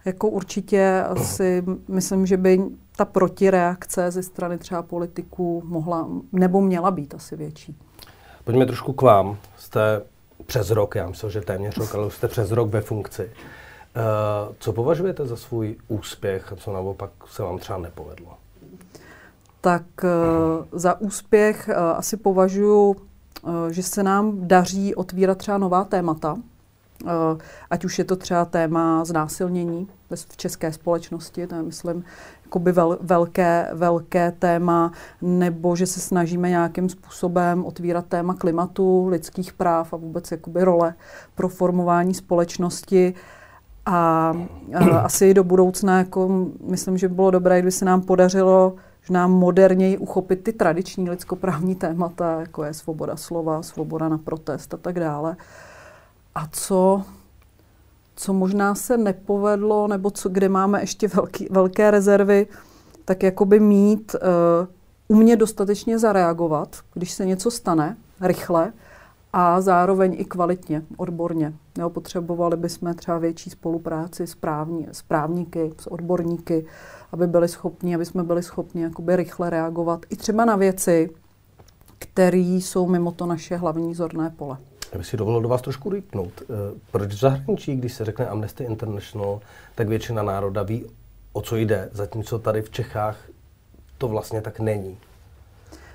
Jako 0.04 0.28
určitě 0.28 1.02
asi 1.08 1.64
myslím, 1.88 2.26
že 2.26 2.36
by 2.36 2.60
ta 2.96 3.04
protireakce 3.04 4.10
ze 4.10 4.22
strany 4.22 4.58
třeba 4.58 4.82
politiků 4.82 5.62
mohla 5.66 6.08
nebo 6.32 6.60
měla 6.60 6.90
být 6.90 7.14
asi 7.14 7.36
větší. 7.36 7.76
Pojďme 8.46 8.66
trošku 8.66 8.92
k 8.92 9.02
vám. 9.02 9.36
Jste 9.56 10.02
přes 10.46 10.70
rok, 10.70 10.94
já 10.94 11.08
myslím, 11.08 11.30
že 11.30 11.40
téměř 11.40 11.78
rok, 11.78 11.94
ale 11.94 12.10
jste 12.10 12.28
přes 12.28 12.50
rok 12.50 12.70
ve 12.70 12.80
funkci. 12.80 13.22
Uh, 13.22 14.54
co 14.58 14.72
považujete 14.72 15.26
za 15.26 15.36
svůj 15.36 15.76
úspěch 15.88 16.52
a 16.52 16.56
co 16.56 16.72
naopak 16.72 17.10
se 17.26 17.42
vám 17.42 17.58
třeba 17.58 17.78
nepovedlo? 17.78 18.34
Tak 19.60 19.82
uh, 20.04 20.64
za 20.72 21.00
úspěch 21.00 21.68
uh, 21.68 21.74
asi 21.76 22.16
považuji, 22.16 22.96
že 23.70 23.82
se 23.82 24.02
nám 24.02 24.48
daří 24.48 24.94
otvírat 24.94 25.38
třeba 25.38 25.58
nová 25.58 25.84
témata, 25.84 26.36
ať 27.70 27.84
už 27.84 27.98
je 27.98 28.04
to 28.04 28.16
třeba 28.16 28.44
téma 28.44 29.04
znásilnění 29.04 29.88
v 30.14 30.36
české 30.36 30.72
společnosti, 30.72 31.46
to 31.46 31.54
je, 31.54 31.62
myslím, 31.62 32.04
jakoby 32.44 32.72
vel, 32.72 32.98
velké, 33.00 33.70
velké 33.72 34.32
téma, 34.32 34.92
nebo 35.22 35.76
že 35.76 35.86
se 35.86 36.00
snažíme 36.00 36.48
nějakým 36.48 36.88
způsobem 36.88 37.64
otvírat 37.64 38.06
téma 38.06 38.34
klimatu, 38.34 39.08
lidských 39.08 39.52
práv 39.52 39.92
a 39.92 39.96
vůbec 39.96 40.30
jakoby 40.30 40.64
role 40.64 40.94
pro 41.34 41.48
formování 41.48 42.14
společnosti. 42.14 43.14
A, 43.86 44.32
a 44.74 44.98
asi 45.04 45.34
do 45.34 45.44
budoucna, 45.44 45.98
jako 45.98 46.46
myslím, 46.64 46.98
že 46.98 47.08
by 47.08 47.14
bylo 47.14 47.30
dobré, 47.30 47.58
kdyby 47.58 47.72
se 47.72 47.84
nám 47.84 48.02
podařilo 48.02 48.74
že 49.06 49.12
nám 49.12 49.32
moderněji 49.32 49.98
uchopit 49.98 50.44
ty 50.44 50.52
tradiční 50.52 51.10
lidskoprávní 51.10 51.74
témata, 51.74 52.40
jako 52.40 52.64
je 52.64 52.74
svoboda 52.74 53.16
slova, 53.16 53.62
svoboda 53.62 54.08
na 54.08 54.18
protest 54.18 54.74
a 54.74 54.76
tak 54.76 55.00
dále. 55.00 55.36
A 56.36 56.48
co 56.52 57.02
co 58.16 58.32
možná 58.32 58.74
se 58.74 58.96
nepovedlo, 58.96 59.88
nebo 59.88 60.10
co, 60.10 60.28
kde 60.28 60.48
máme 60.48 60.80
ještě 60.80 61.08
velký, 61.08 61.48
velké 61.50 61.90
rezervy, 61.90 62.46
tak 63.04 63.22
jakoby 63.22 63.60
mít, 63.60 64.14
uh, 64.14 64.68
umět 65.16 65.36
dostatečně 65.36 65.98
zareagovat, 65.98 66.76
když 66.94 67.10
se 67.10 67.26
něco 67.26 67.50
stane, 67.50 67.96
rychle, 68.20 68.72
a 69.32 69.60
zároveň 69.60 70.16
i 70.18 70.24
kvalitně, 70.24 70.82
odborně. 70.96 71.52
Jo, 71.78 71.90
potřebovali 71.90 72.56
bychom 72.56 72.94
třeba 72.94 73.18
větší 73.18 73.50
spolupráci 73.50 74.26
s, 74.26 74.34
právní, 74.34 74.88
s 74.92 75.02
právníky, 75.02 75.72
s 75.78 75.86
odborníky, 75.86 76.66
aby 77.12 77.26
byli 77.26 77.48
schopni, 77.48 77.94
aby 77.94 78.04
jsme 78.04 78.24
byli 78.24 78.42
schopni 78.42 78.82
jakoby 78.82 79.16
rychle 79.16 79.50
reagovat 79.50 80.06
i 80.10 80.16
třeba 80.16 80.44
na 80.44 80.56
věci, 80.56 81.10
které 81.98 82.38
jsou 82.38 82.86
mimo 82.86 83.12
to 83.12 83.26
naše 83.26 83.56
hlavní 83.56 83.94
zorné 83.94 84.30
pole. 84.36 84.56
Já 84.92 84.98
bych 84.98 85.06
si 85.06 85.16
dovolil 85.16 85.40
do 85.40 85.48
vás 85.48 85.62
trošku 85.62 85.90
rýpnout. 85.90 86.42
Eh, 86.42 86.44
proč 86.90 87.10
v 87.10 87.18
zahraničí, 87.18 87.76
když 87.76 87.92
se 87.92 88.04
řekne 88.04 88.26
Amnesty 88.26 88.64
International, 88.64 89.40
tak 89.74 89.88
většina 89.88 90.22
národa 90.22 90.62
ví, 90.62 90.84
o 91.32 91.40
co 91.42 91.56
jde, 91.56 91.88
zatímco 91.92 92.38
tady 92.38 92.62
v 92.62 92.70
Čechách 92.70 93.18
to 93.98 94.08
vlastně 94.08 94.40
tak 94.40 94.60
není? 94.60 94.98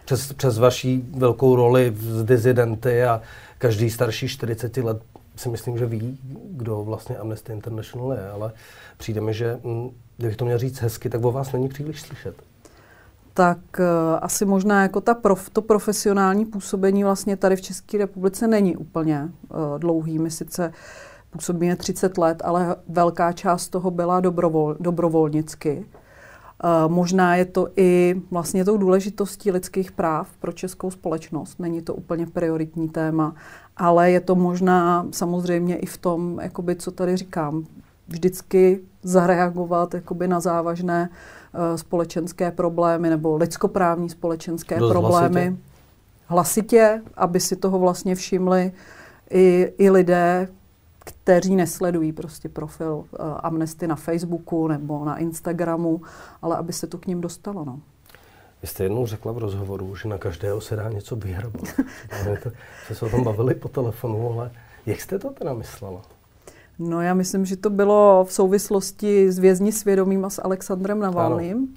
Přes, 0.05 0.33
přes 0.33 0.57
vaší 0.57 1.09
velkou 1.17 1.55
roli 1.55 1.93
z 1.99 2.23
dizidenty 2.23 3.03
a 3.03 3.21
každý 3.57 3.89
starší 3.89 4.27
40 4.27 4.77
let 4.77 5.01
si 5.35 5.49
myslím, 5.49 5.77
že 5.77 5.85
ví, 5.85 6.19
kdo 6.51 6.83
vlastně 6.83 7.17
Amnesty 7.17 7.53
International 7.53 8.11
je, 8.11 8.29
ale 8.29 8.51
přijde 8.97 9.21
mi, 9.21 9.33
že 9.33 9.59
hm, 9.63 9.89
kdybych 10.17 10.37
to 10.37 10.45
měl 10.45 10.57
říct 10.57 10.81
hezky, 10.81 11.09
tak 11.09 11.25
o 11.25 11.31
vás 11.31 11.51
není 11.51 11.69
příliš 11.69 12.01
slyšet 12.01 12.35
tak 13.33 13.57
uh, 13.79 13.85
asi 14.21 14.45
možná 14.45 14.81
jako 14.81 15.01
ta 15.01 15.13
prof, 15.13 15.49
to 15.49 15.61
profesionální 15.61 16.45
působení 16.45 17.03
vlastně 17.03 17.37
tady 17.37 17.55
v 17.55 17.61
České 17.61 17.97
republice 17.97 18.47
není 18.47 18.77
úplně 18.77 19.29
uh, 19.49 19.79
dlouhý. 19.79 20.19
My 20.19 20.31
sice 20.31 20.73
působíme 21.29 21.75
30 21.75 22.17
let, 22.17 22.41
ale 22.45 22.75
velká 22.87 23.31
část 23.31 23.69
toho 23.69 23.91
byla 23.91 24.19
dobrovol, 24.19 24.75
dobrovolnicky. 24.79 25.85
Uh, 26.63 26.91
možná 26.91 27.35
je 27.35 27.45
to 27.45 27.67
i 27.75 28.21
vlastně 28.31 28.65
tou 28.65 28.77
důležitostí 28.77 29.51
lidských 29.51 29.91
práv 29.91 30.27
pro 30.39 30.51
českou 30.51 30.91
společnost. 30.91 31.59
Není 31.59 31.81
to 31.81 31.93
úplně 31.93 32.27
prioritní 32.27 32.89
téma, 32.89 33.35
ale 33.77 34.11
je 34.11 34.19
to 34.19 34.35
možná 34.35 35.07
samozřejmě 35.11 35.75
i 35.75 35.85
v 35.85 35.97
tom, 35.97 36.39
jakoby, 36.41 36.75
co 36.75 36.91
tady 36.91 37.17
říkám, 37.17 37.65
vždycky 38.07 38.79
zareagovat 39.03 39.93
jakoby 39.93 40.27
na 40.27 40.39
závažné 40.39 41.09
uh, 41.09 41.40
společenské 41.75 42.51
problémy 42.51 43.09
nebo 43.09 43.37
lidskoprávní 43.37 44.09
společenské 44.09 44.79
Dost 44.79 44.91
problémy 44.91 45.41
hlasitě. 45.41 45.57
hlasitě, 46.27 47.01
aby 47.15 47.39
si 47.39 47.55
toho 47.55 47.79
vlastně 47.79 48.15
všimli 48.15 48.71
i, 49.29 49.73
i 49.77 49.89
lidé, 49.89 50.47
kteří 50.99 51.55
nesledují 51.55 52.11
prostě 52.11 52.49
profil 52.49 52.93
uh, 52.93 53.05
Amnesty 53.43 53.87
na 53.87 53.95
Facebooku 53.95 54.67
nebo 54.67 55.05
na 55.05 55.17
Instagramu, 55.17 56.01
ale 56.41 56.57
aby 56.57 56.73
se 56.73 56.87
to 56.87 56.97
k 56.97 57.07
ním 57.07 57.21
dostalo. 57.21 57.65
No. 57.65 57.79
Vy 58.61 58.67
jste 58.67 58.83
jednou 58.83 59.05
řekla 59.05 59.31
v 59.31 59.37
rozhovoru, 59.37 59.95
že 59.95 60.09
na 60.09 60.17
každého 60.17 60.61
se 60.61 60.75
dá 60.75 60.89
něco 60.89 61.15
vyhrabat. 61.15 61.61
Jste 62.83 62.95
se 62.95 63.05
o 63.05 63.09
tom 63.09 63.23
bavili 63.23 63.55
po 63.55 63.69
telefonu, 63.69 64.31
ale 64.33 64.51
jak 64.85 65.01
jste 65.01 65.19
to 65.19 65.29
teda 65.29 65.53
myslela? 65.53 66.01
No 66.83 67.01
já 67.01 67.13
myslím, 67.13 67.45
že 67.45 67.57
to 67.57 67.69
bylo 67.69 68.25
v 68.29 68.33
souvislosti 68.33 69.31
s 69.31 69.39
vězni 69.39 69.71
svědomím 69.71 70.25
a 70.25 70.29
s 70.29 70.41
Alexandrem 70.41 70.99
Navalným. 70.99 71.57
Ano. 71.57 71.67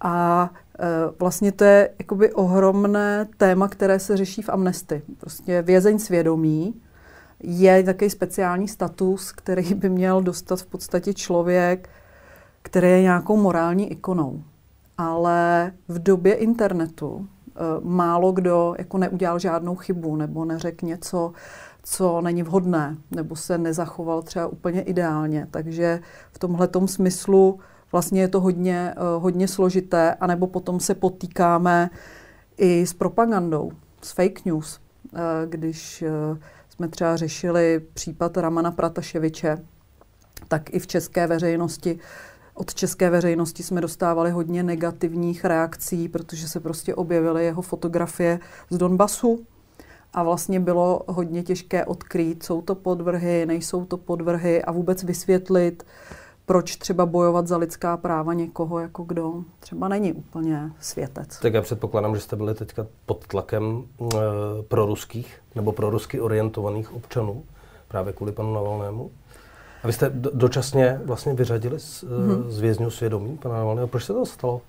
A 0.00 0.50
e, 0.78 0.86
vlastně 1.18 1.52
to 1.52 1.64
je 1.64 1.90
jakoby 1.98 2.32
ohromné 2.32 3.28
téma, 3.36 3.68
které 3.68 3.98
se 3.98 4.16
řeší 4.16 4.42
v 4.42 4.48
amnesty. 4.48 5.02
Prostě 5.18 5.62
vězeň 5.62 5.98
svědomí 5.98 6.74
je 7.42 7.82
takový 7.82 8.10
speciální 8.10 8.68
status, 8.68 9.32
který 9.32 9.74
by 9.74 9.88
měl 9.88 10.22
dostat 10.22 10.60
v 10.60 10.66
podstatě 10.66 11.14
člověk, 11.14 11.88
který 12.62 12.88
je 12.88 13.02
nějakou 13.02 13.36
morální 13.36 13.92
ikonou. 13.92 14.42
Ale 14.98 15.72
v 15.88 16.02
době 16.02 16.34
internetu 16.34 17.26
e, 17.26 17.60
málo 17.80 18.32
kdo 18.32 18.74
jako 18.78 18.98
neudělal 18.98 19.38
žádnou 19.38 19.76
chybu 19.76 20.16
nebo 20.16 20.44
neřekl 20.44 20.86
něco, 20.86 21.32
co 21.82 22.20
není 22.20 22.42
vhodné, 22.42 22.96
nebo 23.10 23.36
se 23.36 23.58
nezachoval 23.58 24.22
třeba 24.22 24.46
úplně 24.46 24.82
ideálně. 24.82 25.46
Takže 25.50 26.00
v 26.32 26.38
tomhle 26.38 26.68
smyslu 26.86 27.60
vlastně 27.92 28.20
je 28.20 28.28
to 28.28 28.40
hodně, 28.40 28.94
eh, 28.96 29.00
hodně 29.18 29.48
složité, 29.48 30.14
anebo 30.14 30.46
potom 30.46 30.80
se 30.80 30.94
potýkáme 30.94 31.90
i 32.56 32.86
s 32.86 32.92
propagandou, 32.92 33.72
s 34.02 34.12
fake 34.12 34.44
news. 34.44 34.80
Eh, 35.14 35.18
když 35.46 36.02
eh, 36.02 36.10
jsme 36.68 36.88
třeba 36.88 37.16
řešili 37.16 37.80
případ 37.94 38.36
Ramana 38.36 38.70
Prataševiče, 38.70 39.58
tak 40.48 40.74
i 40.74 40.78
v 40.78 40.86
české 40.86 41.26
veřejnosti 41.26 41.98
od 42.54 42.74
české 42.74 43.10
veřejnosti 43.10 43.62
jsme 43.62 43.80
dostávali 43.80 44.30
hodně 44.30 44.62
negativních 44.62 45.44
reakcí, 45.44 46.08
protože 46.08 46.48
se 46.48 46.60
prostě 46.60 46.94
objevily 46.94 47.44
jeho 47.44 47.62
fotografie 47.62 48.40
z 48.70 48.78
Donbasu, 48.78 49.46
a 50.12 50.22
vlastně 50.22 50.60
bylo 50.60 51.02
hodně 51.06 51.42
těžké 51.42 51.84
odkrýt, 51.84 52.42
jsou 52.42 52.62
to 52.62 52.74
podvrhy, 52.74 53.46
nejsou 53.46 53.84
to 53.84 53.96
podvrhy 53.96 54.62
a 54.62 54.72
vůbec 54.72 55.02
vysvětlit, 55.02 55.86
proč 56.46 56.76
třeba 56.76 57.06
bojovat 57.06 57.46
za 57.46 57.56
lidská 57.56 57.96
práva 57.96 58.34
někoho, 58.34 58.78
jako 58.78 59.02
kdo 59.02 59.34
třeba 59.60 59.88
není 59.88 60.12
úplně 60.12 60.70
světec. 60.80 61.38
Tak 61.38 61.54
já 61.54 61.62
předpokládám, 61.62 62.14
že 62.14 62.20
jste 62.20 62.36
byli 62.36 62.54
teďka 62.54 62.86
pod 63.06 63.26
tlakem 63.26 63.82
e, 64.02 64.16
proruských 64.62 65.38
nebo 65.54 65.72
prorusky 65.72 66.20
orientovaných 66.20 66.94
občanů 66.94 67.42
právě 67.88 68.12
kvůli 68.12 68.32
panu 68.32 68.54
Navalnému. 68.54 69.10
A 69.82 69.86
vy 69.86 69.92
jste 69.92 70.10
dočasně 70.14 71.00
vlastně 71.04 71.34
vyřadili 71.34 71.80
z, 71.80 72.04
mm-hmm. 72.04 72.48
z 72.48 72.60
vězňů 72.60 72.90
svědomí 72.90 73.36
pana 73.36 73.54
Navalného. 73.54 73.88
Proč 73.88 74.04
se 74.04 74.12
to 74.12 74.26
stalo? 74.26 74.60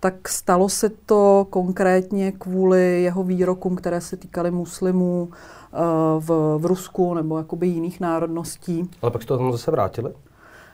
Tak 0.00 0.28
stalo 0.28 0.68
se 0.68 0.88
to 0.88 1.46
konkrétně 1.50 2.32
kvůli 2.32 3.02
jeho 3.02 3.22
výrokům, 3.22 3.76
které 3.76 4.00
se 4.00 4.16
týkaly 4.16 4.50
muslimů 4.50 5.28
eh, 5.32 5.76
v, 6.18 6.58
v 6.58 6.66
Rusku 6.66 7.14
nebo 7.14 7.38
jakoby 7.38 7.66
jiných 7.66 8.00
národností. 8.00 8.90
Ale 9.02 9.10
pak 9.10 9.22
jste 9.22 9.28
to 9.28 9.38
tam 9.38 9.52
zase 9.52 9.70
vrátili? 9.70 10.12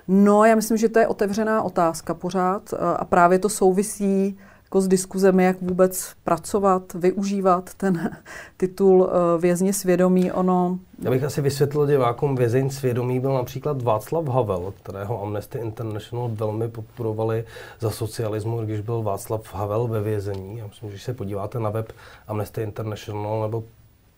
No, 0.09 0.45
já 0.45 0.55
myslím, 0.55 0.76
že 0.76 0.88
to 0.88 0.99
je 0.99 1.07
otevřená 1.07 1.62
otázka 1.62 2.14
pořád 2.14 2.62
eh, 2.73 2.76
a 2.97 3.05
právě 3.05 3.38
to 3.38 3.49
souvisí 3.49 4.38
jako 4.73 4.81
s 4.81 4.88
diskuzemi, 4.88 5.45
jak 5.45 5.62
vůbec 5.62 6.12
pracovat, 6.25 6.95
využívat 6.95 7.75
ten 7.75 8.11
titul 8.57 9.11
eh, 9.11 9.41
vězně 9.41 9.73
svědomí. 9.73 10.33
Ono... 10.33 10.79
Já 11.02 11.11
bych 11.11 11.25
asi 11.25 11.41
vysvětlil 11.41 11.87
divákům, 11.87 12.37
vězeň 12.37 12.71
svědomí 12.71 13.21
byl 13.21 13.35
například 13.35 13.83
Václav 13.83 14.29
Havel, 14.29 14.73
kterého 14.83 15.23
Amnesty 15.23 15.59
International 15.59 16.29
velmi 16.29 16.69
podporovali 16.69 17.45
za 17.81 17.91
socialismu, 17.91 18.61
když 18.61 18.81
byl 18.81 19.02
Václav 19.02 19.55
Havel 19.55 19.87
ve 19.87 20.00
vězení. 20.00 20.59
Já 20.59 20.67
myslím, 20.67 20.88
že 20.88 20.95
když 20.95 21.02
se 21.02 21.14
podíváte 21.14 21.61
na 21.61 21.71
web 21.71 21.93
Amnesty 22.29 22.62
International 22.62 23.43
nebo 23.43 23.64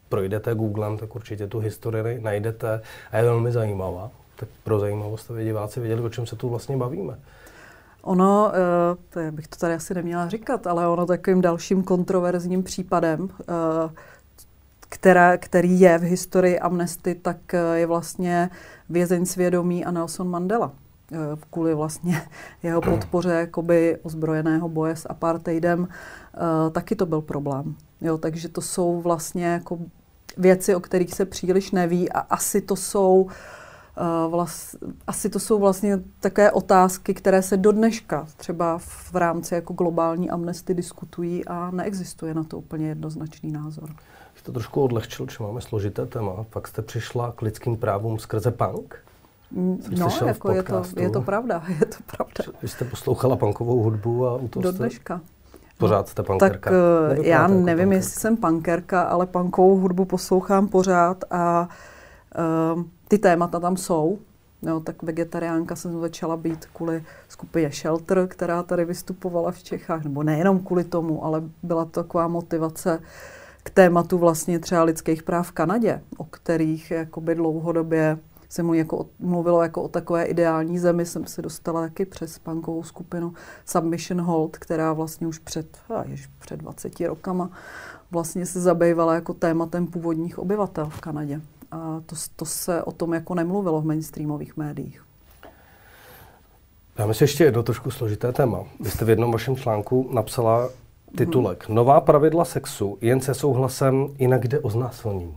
projdete 0.08 0.54
Googlem, 0.54 0.98
tak 0.98 1.16
určitě 1.16 1.46
tu 1.46 1.58
historii 1.58 2.20
najdete 2.20 2.80
a 3.12 3.16
je 3.16 3.24
velmi 3.24 3.52
zajímavá. 3.52 4.10
Tak 4.36 4.48
pro 4.64 4.80
zajímavost, 4.80 5.30
aby 5.30 5.44
diváci 5.44 5.80
věděli, 5.80 6.02
o 6.02 6.10
čem 6.10 6.26
se 6.26 6.36
tu 6.36 6.48
vlastně 6.48 6.76
bavíme. 6.76 7.18
Ono, 8.04 8.52
eh, 8.54 8.96
to 9.10 9.20
je, 9.20 9.30
bych 9.32 9.48
to 9.48 9.56
tady 9.56 9.74
asi 9.74 9.94
neměla 9.94 10.28
říkat, 10.28 10.66
ale 10.66 10.88
ono 10.88 11.06
takovým 11.06 11.40
dalším 11.40 11.82
kontroverzním 11.82 12.62
případem, 12.62 13.28
eh, 13.40 13.44
která, 14.88 15.36
který 15.36 15.80
je 15.80 15.98
v 15.98 16.02
historii 16.02 16.58
Amnesty, 16.58 17.14
tak 17.14 17.54
eh, 17.54 17.78
je 17.78 17.86
vlastně 17.86 18.50
vězeň 18.88 19.26
svědomí 19.26 19.84
a 19.84 19.90
Nelson 19.90 20.30
Mandela 20.30 20.72
kvůli 21.50 21.74
vlastně 21.74 22.22
jeho 22.62 22.80
podpoře 22.80 23.30
jakoby 23.30 23.98
ozbrojeného 24.02 24.68
boje 24.68 24.96
s 24.96 25.06
apartheidem, 25.10 25.88
taky 26.72 26.96
to 26.96 27.06
byl 27.06 27.20
problém. 27.20 27.74
Jo, 28.00 28.18
takže 28.18 28.48
to 28.48 28.60
jsou 28.60 29.00
vlastně 29.00 29.46
jako 29.46 29.78
věci, 30.36 30.74
o 30.74 30.80
kterých 30.80 31.14
se 31.14 31.24
příliš 31.24 31.70
neví 31.70 32.12
a 32.12 32.18
asi 32.18 32.60
to 32.60 32.76
jsou 32.76 33.22
uh, 33.22 33.32
Vlast, 34.28 34.76
asi 35.06 35.30
to 35.30 35.38
jsou 35.38 35.58
vlastně 35.58 35.98
také 36.20 36.50
otázky, 36.50 37.14
které 37.14 37.42
se 37.42 37.56
do 37.56 37.72
dneška 37.72 38.26
třeba 38.36 38.78
v 38.78 39.14
rámci 39.14 39.54
jako 39.54 39.72
globální 39.72 40.30
amnesty 40.30 40.74
diskutují 40.74 41.44
a 41.44 41.70
neexistuje 41.70 42.34
na 42.34 42.44
to 42.44 42.58
úplně 42.58 42.88
jednoznačný 42.88 43.52
názor. 43.52 43.90
Jste 44.34 44.46
to 44.46 44.52
trošku 44.52 44.82
odlehčil, 44.82 45.26
že 45.30 45.36
máme 45.40 45.60
složité 45.60 46.06
téma. 46.06 46.44
Pak 46.50 46.68
jste 46.68 46.82
přišla 46.82 47.32
k 47.32 47.42
lidským 47.42 47.76
právům 47.76 48.18
skrze 48.18 48.50
punk? 48.50 48.96
Mm, 49.50 49.78
no, 49.98 50.08
jako 50.26 50.52
je 50.52 50.62
to, 50.62 50.82
je 50.96 51.10
to 51.10 51.22
pravda, 51.22 51.62
je 51.80 51.86
to 51.86 51.96
pravda. 52.16 52.58
Vy 52.62 52.68
jste 52.68 52.84
poslouchala 52.84 53.36
punkovou 53.36 53.82
hudbu 53.82 54.26
a 54.26 54.36
u 54.36 54.48
toho 54.48 54.62
Do 54.62 54.72
jste... 54.72 54.78
dneška. 54.78 55.20
Pořád 55.78 56.08
jste 56.08 56.22
punkerka. 56.22 56.70
Tak 56.70 56.72
uh, 57.18 57.24
já 57.24 57.42
jako 57.42 57.54
nevím, 57.54 57.64
punkerka. 57.64 57.94
jestli 57.94 58.20
jsem 58.20 58.36
punkerka, 58.36 59.02
ale 59.02 59.26
punkovou 59.26 59.78
hudbu 59.78 60.04
poslouchám 60.04 60.68
pořád 60.68 61.24
a 61.30 61.68
uh, 62.74 62.82
ty 63.14 63.18
témata 63.18 63.60
tam 63.60 63.76
jsou. 63.76 64.18
Jo, 64.62 64.80
tak 64.80 65.02
vegetariánka 65.02 65.76
jsem 65.76 66.00
začala 66.00 66.36
být 66.36 66.66
kvůli 66.66 67.04
skupině 67.28 67.70
Shelter, 67.70 68.26
která 68.28 68.62
tady 68.62 68.84
vystupovala 68.84 69.50
v 69.50 69.62
Čechách, 69.62 70.04
nebo 70.04 70.22
nejenom 70.22 70.58
kvůli 70.58 70.84
tomu, 70.84 71.24
ale 71.24 71.42
byla 71.62 71.84
to 71.84 71.90
taková 71.90 72.28
motivace 72.28 73.00
k 73.62 73.70
tématu 73.70 74.18
vlastně 74.18 74.58
třeba 74.58 74.82
lidských 74.82 75.22
práv 75.22 75.48
v 75.48 75.52
Kanadě, 75.52 76.02
o 76.16 76.24
kterých 76.24 76.90
jakoby 76.90 77.34
dlouhodobě 77.34 78.18
se 78.48 78.62
mu 78.62 78.74
jako, 78.74 79.06
mluvilo 79.18 79.62
jako 79.62 79.82
o 79.82 79.88
takové 79.88 80.24
ideální 80.24 80.78
zemi, 80.78 81.06
jsem 81.06 81.26
se 81.26 81.42
dostala 81.42 81.80
taky 81.80 82.04
přes 82.04 82.38
punkovou 82.38 82.82
skupinu 82.82 83.34
Submission 83.66 84.20
Hold, 84.20 84.58
která 84.58 84.92
vlastně 84.92 85.26
už 85.26 85.38
před, 85.38 85.78
jež, 86.06 86.26
před 86.38 86.56
20 86.56 87.00
rokama 87.00 87.50
vlastně 88.10 88.46
se 88.46 88.60
zabývala 88.60 89.14
jako 89.14 89.34
tématem 89.34 89.86
původních 89.86 90.38
obyvatel 90.38 90.86
v 90.86 91.00
Kanadě. 91.00 91.40
A 91.74 92.00
to, 92.06 92.16
to 92.36 92.44
se 92.44 92.82
o 92.82 92.92
tom 92.92 93.14
jako 93.14 93.34
nemluvilo 93.34 93.80
v 93.80 93.84
mainstreamových 93.84 94.56
médiích. 94.56 95.04
Já 96.98 97.06
myslím 97.06 97.24
ještě 97.24 97.44
jedno 97.44 97.62
trošku 97.62 97.90
složité 97.90 98.32
téma. 98.32 98.64
Vy 98.80 98.90
jste 98.90 99.04
v 99.04 99.08
jednom 99.08 99.32
vašem 99.32 99.56
článku 99.56 100.08
napsala 100.12 100.68
titulek 101.16 101.68
hmm. 101.68 101.76
Nová 101.76 102.00
pravidla 102.00 102.44
sexu 102.44 102.98
jen 103.00 103.20
se 103.20 103.34
souhlasem, 103.34 104.08
jinak 104.18 104.48
jde 104.48 104.60
o 104.60 104.70
znásilnění. 104.70 105.36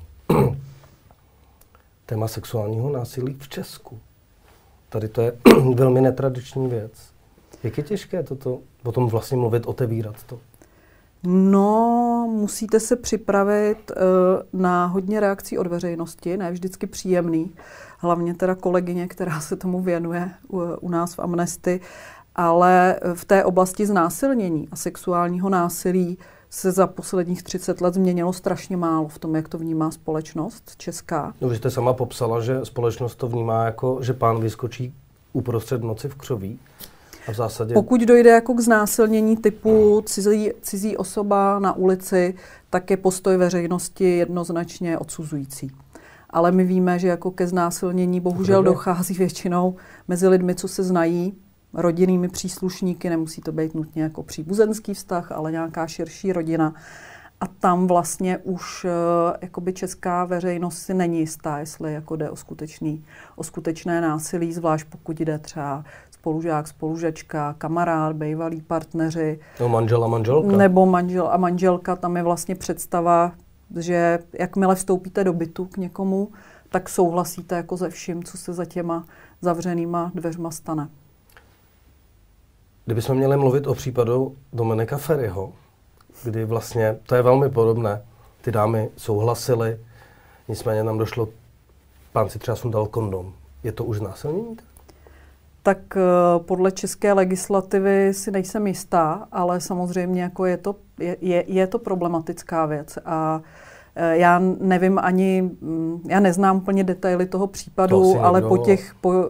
Téma 2.05 2.27
sexuálního 2.27 2.89
násilí 2.89 3.37
v 3.39 3.49
Česku. 3.49 3.99
Tady 4.89 5.07
to 5.07 5.21
je 5.21 5.33
velmi 5.73 6.01
netradiční 6.01 6.67
věc. 6.67 6.91
Jak 7.63 7.77
je 7.77 7.83
těžké 7.83 8.23
toto, 8.23 8.59
o 8.83 8.91
tom 8.91 9.07
vlastně 9.07 9.37
mluvit, 9.37 9.65
otevírat 9.65 10.23
to? 10.23 10.39
No, 11.23 12.06
musíte 12.27 12.79
se 12.79 12.95
připravit 12.95 13.91
uh, 13.91 14.61
na 14.61 14.85
hodně 14.85 15.19
reakcí 15.19 15.57
od 15.57 15.67
veřejnosti, 15.67 16.37
ne 16.37 16.51
vždycky 16.51 16.87
příjemný. 16.87 17.55
Hlavně 17.97 18.33
teda 18.33 18.55
kolegyně, 18.55 19.07
která 19.07 19.39
se 19.39 19.55
tomu 19.55 19.81
věnuje 19.81 20.31
u, 20.81 20.89
nás 20.89 21.15
v 21.15 21.19
Amnesty. 21.19 21.79
Ale 22.35 22.99
v 23.13 23.25
té 23.25 23.43
oblasti 23.43 23.85
znásilnění 23.85 24.67
a 24.71 24.75
sexuálního 24.75 25.49
násilí 25.49 26.17
se 26.49 26.71
za 26.71 26.87
posledních 26.87 27.43
30 27.43 27.81
let 27.81 27.93
změnilo 27.93 28.33
strašně 28.33 28.77
málo 28.77 29.07
v 29.07 29.19
tom, 29.19 29.35
jak 29.35 29.49
to 29.49 29.57
vnímá 29.57 29.91
společnost 29.91 30.75
česká. 30.77 31.33
No, 31.41 31.51
jste 31.51 31.71
sama 31.71 31.93
popsala, 31.93 32.41
že 32.41 32.65
společnost 32.65 33.15
to 33.15 33.27
vnímá 33.27 33.65
jako, 33.65 33.99
že 34.01 34.13
pán 34.13 34.39
vyskočí 34.39 34.93
uprostřed 35.33 35.83
noci 35.83 36.09
v 36.09 36.15
křoví. 36.15 36.59
A 37.27 37.31
v 37.31 37.35
zásadě... 37.35 37.73
Pokud 37.73 38.01
dojde 38.01 38.29
jako 38.29 38.53
k 38.53 38.59
znásilnění 38.59 39.37
typu 39.37 40.01
cizí, 40.05 40.51
cizí 40.61 40.97
osoba 40.97 41.59
na 41.59 41.73
ulici, 41.73 42.35
tak 42.69 42.91
je 42.91 42.97
postoj 42.97 43.37
veřejnosti 43.37 44.17
jednoznačně 44.17 44.97
odsuzující. 44.97 45.71
Ale 46.29 46.51
my 46.51 46.63
víme, 46.63 46.99
že 46.99 47.07
jako 47.07 47.31
ke 47.31 47.47
znásilnění 47.47 48.19
bohužel 48.19 48.63
dochází 48.63 49.13
většinou 49.13 49.75
mezi 50.07 50.27
lidmi, 50.27 50.55
co 50.55 50.67
se 50.67 50.83
znají, 50.83 51.33
rodinnými 51.73 52.29
příslušníky, 52.29 53.09
nemusí 53.09 53.41
to 53.41 53.51
být 53.51 53.75
nutně 53.75 54.03
jako 54.03 54.23
příbuzenský 54.23 54.93
vztah, 54.93 55.31
ale 55.31 55.51
nějaká 55.51 55.87
širší 55.87 56.33
rodina. 56.33 56.73
A 57.41 57.47
tam 57.47 57.87
vlastně 57.87 58.37
už 58.37 58.85
uh, 58.85 58.91
jakoby 59.41 59.73
česká 59.73 60.25
veřejnost 60.25 60.77
si 60.77 60.93
není 60.93 61.19
jistá, 61.19 61.59
jestli 61.59 61.93
jako 61.93 62.15
jde 62.15 62.29
o, 62.29 62.35
skutečný, 62.35 63.05
o 63.35 63.43
skutečné 63.43 64.01
násilí, 64.01 64.53
zvlášť 64.53 64.87
pokud 64.89 65.19
jde 65.19 65.39
třeba 65.39 65.83
spolužák, 66.27 66.67
spolužačka, 66.67 67.55
kamarád, 67.57 68.15
bývalí 68.15 68.61
partneři. 68.61 69.39
No 69.59 69.69
manžel 69.69 70.03
a 70.03 70.07
manželka. 70.07 70.57
Nebo 70.57 70.85
manžel 70.85 71.27
a 71.27 71.37
manželka, 71.37 71.95
tam 71.95 72.17
je 72.17 72.23
vlastně 72.23 72.55
představa, 72.55 73.31
že 73.77 74.19
jakmile 74.33 74.75
vstoupíte 74.75 75.23
do 75.23 75.33
bytu 75.33 75.65
k 75.65 75.77
někomu, 75.77 76.31
tak 76.69 76.89
souhlasíte 76.89 77.55
jako 77.55 77.77
ze 77.77 77.89
vším, 77.89 78.23
co 78.23 78.37
se 78.37 78.53
za 78.53 78.65
těma 78.65 79.05
zavřenýma 79.41 80.11
dveřma 80.15 80.51
stane. 80.51 80.89
Kdybychom 82.85 83.17
měli 83.17 83.37
mluvit 83.37 83.67
o 83.67 83.73
případu 83.73 84.35
Dominika 84.53 84.97
Ferryho, 84.97 85.53
kdy 86.23 86.45
vlastně, 86.45 86.97
to 87.05 87.15
je 87.15 87.21
velmi 87.21 87.49
podobné, 87.49 88.01
ty 88.41 88.51
dámy 88.51 88.89
souhlasily, 88.97 89.79
nicméně 90.47 90.83
nám 90.83 90.97
došlo, 90.97 91.27
pán 92.13 92.29
si 92.29 92.39
třeba 92.39 92.55
sundal 92.55 92.85
kondom. 92.85 93.33
Je 93.63 93.71
to 93.71 93.83
už 93.83 93.97
znásilnění? 93.97 94.57
Tak 95.67 95.97
eh, 95.97 96.01
podle 96.39 96.71
české 96.71 97.13
legislativy 97.13 98.13
si 98.13 98.31
nejsem 98.31 98.67
jistá, 98.67 99.27
ale 99.31 99.61
samozřejmě 99.61 100.21
jako 100.21 100.45
je, 100.45 100.57
to, 100.57 100.75
je, 100.99 101.17
je, 101.21 101.43
je 101.47 101.67
to 101.67 101.79
problematická 101.79 102.65
věc 102.65 102.97
a 103.05 103.41
eh, 103.95 104.17
já 104.17 104.41
nevím 104.59 104.99
ani, 104.99 105.41
mm, 105.61 106.01
já 106.09 106.19
neznám 106.19 106.57
úplně 106.57 106.83
detaily 106.83 107.25
toho 107.25 107.47
případu, 107.47 108.13
to 108.13 108.23
ale 108.23 108.41
po 108.41 108.57
těch, 108.57 108.95
po 109.01 109.13
eh, 109.13 109.27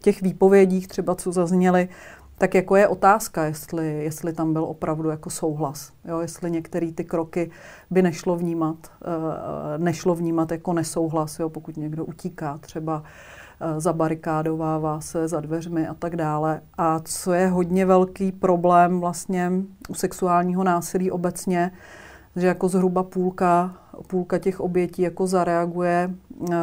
těch 0.00 0.22
výpovědích 0.22 0.88
třeba, 0.88 1.14
co 1.14 1.32
zazněly, 1.32 1.88
tak 2.38 2.54
jako 2.54 2.76
je 2.76 2.88
otázka, 2.88 3.44
jestli, 3.44 4.04
jestli 4.04 4.32
tam 4.32 4.52
byl 4.52 4.64
opravdu 4.64 5.08
jako 5.08 5.30
souhlas. 5.30 5.92
Jo? 6.04 6.20
Jestli 6.20 6.50
některé 6.50 6.92
ty 6.92 7.04
kroky 7.04 7.50
by 7.90 8.02
nešlo 8.02 8.36
vnímat, 8.36 8.76
nešlo 9.78 10.14
vnímat 10.14 10.52
jako 10.52 10.72
nesouhlas, 10.72 11.38
jo? 11.38 11.48
pokud 11.48 11.76
někdo 11.76 12.04
utíká 12.04 12.58
třeba 12.58 13.02
zabarikádovává 13.78 15.00
se 15.00 15.28
za 15.28 15.40
dveřmi 15.40 15.88
a 15.88 15.94
tak 15.94 16.16
dále. 16.16 16.60
A 16.78 17.00
co 17.04 17.32
je 17.32 17.46
hodně 17.48 17.86
velký 17.86 18.32
problém 18.32 19.00
vlastně 19.00 19.52
u 19.88 19.94
sexuálního 19.94 20.64
násilí 20.64 21.10
obecně, 21.10 21.70
že 22.36 22.46
jako 22.46 22.68
zhruba 22.68 23.02
půlka, 23.02 23.74
půlka 24.06 24.38
těch 24.38 24.60
obětí 24.60 25.02
jako 25.02 25.26
zareaguje 25.26 26.14
uh, 26.38 26.56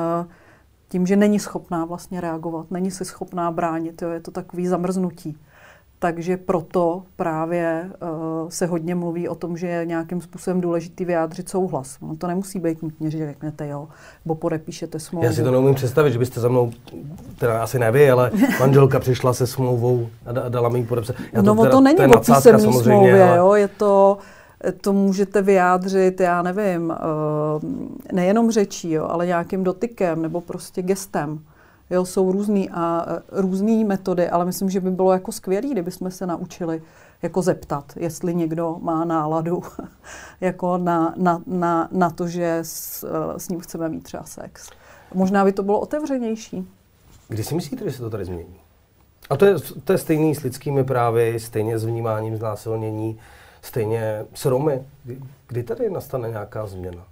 tím, 0.88 1.08
že 1.08 1.16
není 1.16 1.40
schopná 1.40 1.86
vlastně 1.86 2.22
reagovat, 2.22 2.72
není 2.72 2.92
se 2.92 3.06
schopná 3.06 3.52
bránit, 3.52 4.02
jo? 4.02 4.10
je 4.10 4.20
to 4.20 4.32
takový 4.32 4.68
zamrznutí. 4.68 5.38
Takže 6.04 6.38
proto 6.38 7.04
právě 7.16 7.90
uh, 8.44 8.50
se 8.50 8.66
hodně 8.66 8.96
mluví 8.96 9.30
o 9.30 9.36
tom, 9.36 9.58
že 9.58 9.68
je 9.68 9.86
nějakým 9.86 10.22
způsobem 10.22 10.62
důležitý 10.62 11.06
vyjádřit 11.06 11.50
souhlas. 11.50 11.98
No 12.02 12.16
to 12.16 12.28
nemusí 12.28 12.60
být 12.60 12.84
nutně, 12.84 13.12
že 13.12 13.26
řeknete 13.28 13.68
jo, 13.68 13.88
nebo 14.26 14.36
podepíšete 14.36 15.00
smlouvu. 15.00 15.26
Já 15.26 15.34
si 15.34 15.44
to 15.44 15.52
neumím 15.52 15.76
představit, 15.76 16.12
že 16.12 16.20
byste 16.20 16.40
za 16.40 16.50
mnou, 16.50 16.72
teda 17.38 17.64
asi 17.64 17.80
nevy, 17.80 18.12
ale 18.12 18.32
manželka 18.60 19.00
přišla 19.00 19.34
se 19.34 19.48
smlouvou 19.48 20.08
a 20.26 20.50
dala 20.50 20.70
mi 20.70 20.80
ji 20.80 20.86
podepsat. 20.86 21.16
Já 21.34 21.42
to, 21.42 21.54
no 21.54 21.62
teda, 21.62 21.72
to 21.72 21.82
není 21.82 22.00
o 22.16 22.20
písemné 22.20 22.60
smlouvě, 22.60 23.24
ale... 23.24 23.38
jo, 23.38 23.54
je 23.54 23.68
to, 23.68 24.18
to 24.82 24.94
můžete 24.94 25.42
vyjádřit, 25.42 26.20
já 26.20 26.42
nevím, 26.42 26.90
uh, 26.90 27.72
nejenom 28.12 28.52
řečí, 28.52 28.92
jo, 28.92 29.08
ale 29.10 29.26
nějakým 29.26 29.64
dotykem 29.64 30.22
nebo 30.22 30.42
prostě 30.42 30.82
gestem. 30.82 31.40
Jo, 31.92 32.06
jsou 32.06 32.32
různý 32.32 32.70
a 32.70 33.06
e, 33.08 33.42
různé 33.42 33.86
metody, 33.86 34.30
ale 34.30 34.46
myslím, 34.46 34.70
že 34.70 34.80
by 34.80 34.92
bylo 34.92 35.14
jako 35.14 35.32
skvělé, 35.32 35.68
kdybychom 35.68 36.12
se 36.12 36.26
naučili 36.26 36.82
jako 37.22 37.42
zeptat, 37.42 37.94
jestli 37.96 38.36
někdo 38.36 38.78
má 38.82 39.06
náladu 39.06 39.64
jako 40.42 40.78
na, 40.78 41.14
na, 41.18 41.42
na, 41.46 41.90
na 41.92 42.10
to, 42.10 42.28
že 42.28 42.60
s, 42.62 43.04
e, 43.04 43.40
s 43.40 43.50
ním 43.50 43.60
chceme 43.60 43.90
mít 43.90 44.04
třeba 44.04 44.24
sex. 44.24 44.70
Možná 45.14 45.46
by 45.46 45.52
to 45.52 45.64
bylo 45.64 45.80
otevřenější. 45.80 46.68
Kdy 47.28 47.44
si 47.44 47.56
myslíte, 47.56 47.86
že 47.86 47.92
se 47.92 48.02
to 48.02 48.10
tady 48.10 48.26
změní? 48.26 48.56
A 49.30 49.38
to 49.38 49.46
je, 49.46 49.56
to 49.84 49.92
je 49.92 49.98
stejný 49.98 50.36
s 50.36 50.44
lidskými 50.44 50.84
právy, 50.84 51.40
stejně 51.40 51.80
s 51.80 51.86
vnímáním 51.86 52.38
znásilnění, 52.38 53.20
stejně 53.62 54.26
s 54.34 54.46
Romy. 54.46 54.82
Kdy, 55.04 55.20
kdy 55.48 55.64
tady 55.64 55.90
nastane 55.90 56.30
nějaká 56.30 56.68
změna? 56.68 57.04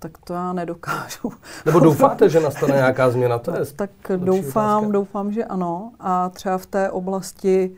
Tak 0.00 0.18
to 0.18 0.32
já 0.32 0.52
nedokážu. 0.52 1.32
Nebo 1.66 1.80
doufáte, 1.88 2.28
že 2.28 2.40
nastane 2.40 2.74
nějaká 2.74 3.10
změna? 3.10 3.38
To 3.38 3.56
je 3.56 3.66
tak 3.76 3.90
doufám, 4.16 4.78
otázka. 4.78 4.92
doufám, 4.92 5.32
že 5.32 5.44
ano. 5.44 5.92
A 6.00 6.28
třeba 6.28 6.58
v 6.58 6.66
té 6.66 6.90
oblasti 6.90 7.70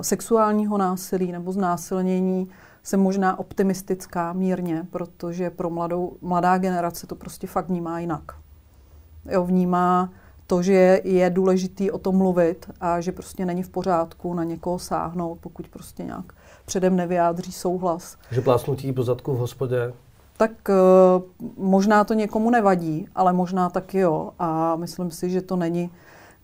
sexuálního 0.00 0.78
násilí 0.78 1.32
nebo 1.32 1.52
znásilnění, 1.52 2.48
jsem 2.82 3.00
možná 3.00 3.38
optimistická 3.38 4.32
mírně, 4.32 4.86
protože 4.90 5.50
pro 5.50 5.70
mladou, 5.70 6.16
mladá 6.22 6.58
generace 6.58 7.06
to 7.06 7.14
prostě 7.14 7.46
fakt 7.46 7.68
vnímá 7.68 7.98
jinak. 7.98 8.22
Jo, 9.30 9.44
vnímá 9.44 10.10
to, 10.46 10.62
že 10.62 11.00
je 11.04 11.30
důležitý 11.30 11.90
o 11.90 11.98
tom 11.98 12.16
mluvit 12.16 12.70
a 12.80 13.00
že 13.00 13.12
prostě 13.12 13.44
není 13.46 13.62
v 13.62 13.68
pořádku 13.68 14.34
na 14.34 14.44
někoho 14.44 14.78
sáhnout, 14.78 15.38
pokud 15.40 15.68
prostě 15.68 16.02
nějak 16.02 16.32
předem 16.64 16.96
nevyjádří 16.96 17.52
souhlas. 17.52 18.16
Že 18.30 18.40
plásnutí 18.40 18.92
po 18.92 19.02
zadku 19.02 19.34
v 19.34 19.38
hospodě? 19.38 19.92
Tak 20.36 20.50
uh, 20.68 21.22
možná 21.56 22.04
to 22.04 22.14
někomu 22.14 22.50
nevadí, 22.50 23.08
ale 23.14 23.32
možná 23.32 23.70
taky 23.70 23.98
jo. 23.98 24.30
A 24.38 24.76
myslím 24.76 25.10
si, 25.10 25.30
že 25.30 25.42
to 25.42 25.56
není, 25.56 25.90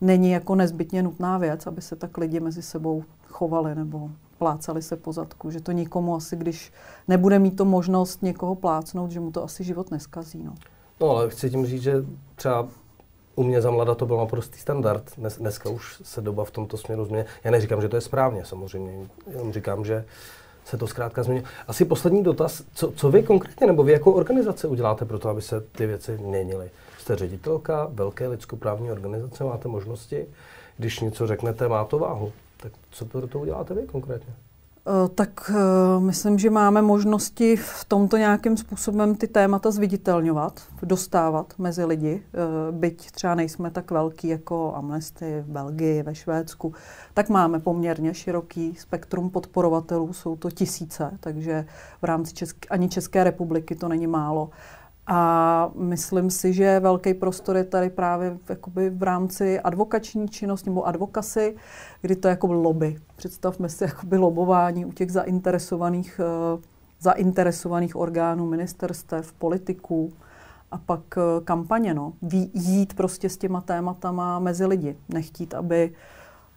není 0.01 0.31
jako 0.31 0.55
nezbytně 0.55 1.03
nutná 1.03 1.39
věc, 1.39 1.67
aby 1.67 1.83
se 1.83 1.97
tak 1.97 2.19
lidi 2.19 2.41
mezi 2.41 2.63
sebou 2.63 3.05
chovali 3.29 3.75
nebo 3.75 4.11
plácali 4.39 4.83
se 4.83 4.97
po 4.97 5.13
zadku. 5.13 5.51
Že 5.51 5.61
to 5.61 5.73
nikomu 5.73 6.15
asi, 6.15 6.37
když 6.37 6.73
nebude 7.09 7.39
mít 7.39 7.57
to 7.57 7.65
možnost 7.65 8.23
někoho 8.23 8.55
plácnout, 8.55 9.11
že 9.11 9.21
mu 9.21 9.31
to 9.31 9.45
asi 9.45 9.65
život 9.65 9.91
neskazí. 9.91 10.43
No, 10.45 10.55
no 11.01 11.11
ale 11.11 11.31
chci 11.31 11.51
tím 11.51 11.67
říct, 11.67 11.83
že 11.83 12.05
třeba 12.35 12.69
u 13.37 13.43
mě 13.43 13.63
za 13.63 13.71
mlada 13.71 13.95
to 13.95 14.07
byl 14.07 14.17
naprostý 14.17 14.59
standard. 14.59 15.05
Dnes, 15.19 15.39
dneska 15.39 15.71
už 15.71 16.03
se 16.05 16.21
doba 16.21 16.45
v 16.45 16.51
tomto 16.51 16.77
směru 16.77 17.05
změní. 17.05 17.25
Já 17.45 17.51
neříkám, 17.51 17.81
že 17.81 17.89
to 17.89 17.97
je 17.97 18.01
správně, 18.01 18.45
samozřejmě. 18.45 19.09
Jenom 19.27 19.53
říkám, 19.53 19.85
že 19.85 20.05
se 20.71 20.77
to 20.77 20.87
zkrátka 20.87 21.23
změní. 21.23 21.43
Asi 21.69 21.85
poslední 21.85 22.23
dotaz. 22.23 22.63
Co, 22.75 22.93
co 22.93 23.11
vy 23.11 23.23
konkrétně, 23.23 23.67
nebo 23.67 23.83
vy 23.83 23.93
jako 23.93 24.13
organizace 24.13 24.69
uděláte 24.69 25.05
pro 25.05 25.19
to, 25.19 25.29
aby 25.29 25.43
se 25.43 25.61
ty 25.61 25.87
věci 25.87 26.19
měnily? 26.19 26.71
Jste 26.99 27.17
ředitelka 27.17 27.89
velké 27.93 28.29
lidskoprávní 28.29 28.93
organizace, 28.93 29.45
máte 29.45 29.69
možnosti. 29.69 30.27
Když 30.77 31.01
něco 31.01 31.27
řeknete, 31.27 31.69
má 31.69 31.85
to 31.85 31.99
váhu. 31.99 32.33
Tak 32.57 32.73
co 32.91 33.05
pro 33.05 33.27
to 33.27 33.39
uděláte 33.39 33.75
vy 33.75 33.83
konkrétně? 33.83 34.35
Eh, 34.87 35.09
tak 35.09 35.51
uh, 35.51 36.03
myslím, 36.03 36.39
že 36.39 36.51
máme 36.51 36.83
možnosti 36.83 37.57
v 37.57 37.85
tomto 37.89 38.17
nějakým 38.17 38.57
způsobem 38.57 39.15
ty 39.15 39.29
témata 39.29 39.71
zviditelňovat, 39.71 40.63
dostávat 40.83 41.55
mezi 41.59 41.85
lidi. 41.85 42.23
Uh, 42.71 42.77
byť 42.77 43.11
třeba 43.11 43.35
nejsme 43.35 43.71
tak 43.71 43.91
velký 43.91 44.29
jako 44.29 44.75
Amnesty 44.75 45.45
v 45.47 45.51
Belgii, 45.51 46.03
ve 46.03 46.15
Švédsku, 46.15 46.75
tak 47.15 47.29
máme 47.29 47.59
poměrně 47.59 48.15
široký 48.15 48.75
spektrum 48.79 49.31
podporovatelů, 49.31 50.13
jsou 50.13 50.37
to 50.37 50.51
tisíce, 50.51 51.11
takže 51.21 51.67
v 52.03 52.05
rámci 52.05 52.35
České, 52.35 52.69
ani 52.69 52.89
České 52.89 53.25
republiky 53.25 53.75
to 53.75 53.89
není 53.89 54.07
málo. 54.07 54.51
A 55.13 55.71
myslím 55.75 56.31
si, 56.31 56.53
že 56.53 56.81
velký 56.81 57.15
prostor 57.15 57.57
je 57.57 57.65
tady 57.65 57.91
právě 57.91 58.39
jakoby 58.49 58.91
v 58.91 59.03
rámci 59.03 59.61
advokační 59.61 60.29
činnosti 60.29 60.71
nebo 60.71 60.87
advokasy, 60.87 61.57
kdy 62.01 62.17
to 62.17 62.29
je 62.29 62.31
jako 62.31 62.53
lobby. 62.53 62.97
Představme 63.17 63.69
si 63.69 63.85
jakoby 63.85 64.17
lobování 64.17 64.85
u 64.85 64.93
těch 64.93 65.13
zainteresovaných, 65.13 66.21
uh, 66.55 66.61
zainteresovaných 67.01 67.97
orgánů, 67.97 68.47
ministerstev, 68.47 69.33
politiků 69.33 70.13
a 70.71 70.79
pak 70.79 71.01
uh, 71.17 71.45
kampaně. 71.45 71.95
No. 71.95 72.13
Jít 72.55 72.95
prostě 72.95 73.29
s 73.29 73.37
těma 73.37 73.61
tématama 73.61 74.39
mezi 74.39 74.67
lidi. 74.67 74.97
Nechtít, 75.09 75.55
aby 75.55 75.93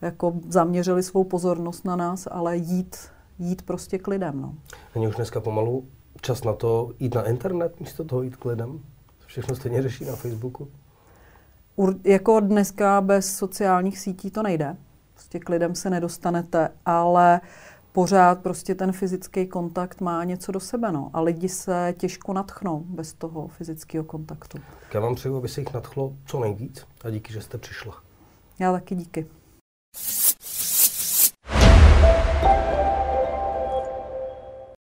jako 0.01 0.33
zaměřili 0.49 1.03
svou 1.03 1.23
pozornost 1.23 1.85
na 1.85 1.95
nás, 1.95 2.27
ale 2.31 2.57
jít, 2.57 2.97
jít 3.39 3.61
prostě 3.61 3.97
k 3.97 4.07
lidem. 4.07 4.41
No. 4.41 4.53
Není 4.95 5.07
už 5.07 5.15
dneska 5.15 5.39
pomalu 5.41 5.85
čas 6.23 6.43
na 6.43 6.53
to 6.53 6.91
jít 6.99 7.15
na 7.15 7.27
internet, 7.27 7.79
místo 7.79 8.03
toho 8.03 8.21
jít 8.21 8.35
k 8.35 8.45
lidem? 8.45 8.79
Všechno 9.25 9.55
stejně 9.55 9.81
řeší 9.81 10.05
na 10.05 10.15
Facebooku? 10.15 10.67
Ur, 11.75 11.95
jako 12.03 12.39
dneska 12.39 13.01
bez 13.01 13.35
sociálních 13.35 13.99
sítí 13.99 14.31
to 14.31 14.43
nejde. 14.43 14.77
Prostě 15.13 15.39
k 15.39 15.49
lidem 15.49 15.75
se 15.75 15.89
nedostanete, 15.89 16.69
ale 16.85 17.41
pořád 17.91 18.39
prostě 18.39 18.75
ten 18.75 18.91
fyzický 18.91 19.47
kontakt 19.47 20.01
má 20.01 20.23
něco 20.23 20.51
do 20.51 20.59
sebe. 20.59 20.91
No. 20.91 21.09
A 21.13 21.21
lidi 21.21 21.49
se 21.49 21.93
těžko 21.97 22.33
natchnou 22.33 22.79
bez 22.79 23.13
toho 23.13 23.47
fyzického 23.47 24.03
kontaktu. 24.03 24.57
Já 24.93 24.99
vám 24.99 25.15
přeju, 25.15 25.37
aby 25.37 25.47
se 25.47 25.61
jich 25.61 25.73
nadchlo 25.73 26.13
co 26.25 26.39
nejvíc 26.39 26.85
a 27.03 27.09
díky, 27.09 27.33
že 27.33 27.41
jste 27.41 27.57
přišla. 27.57 28.03
Já 28.59 28.71
taky 28.71 28.95
díky. 28.95 29.27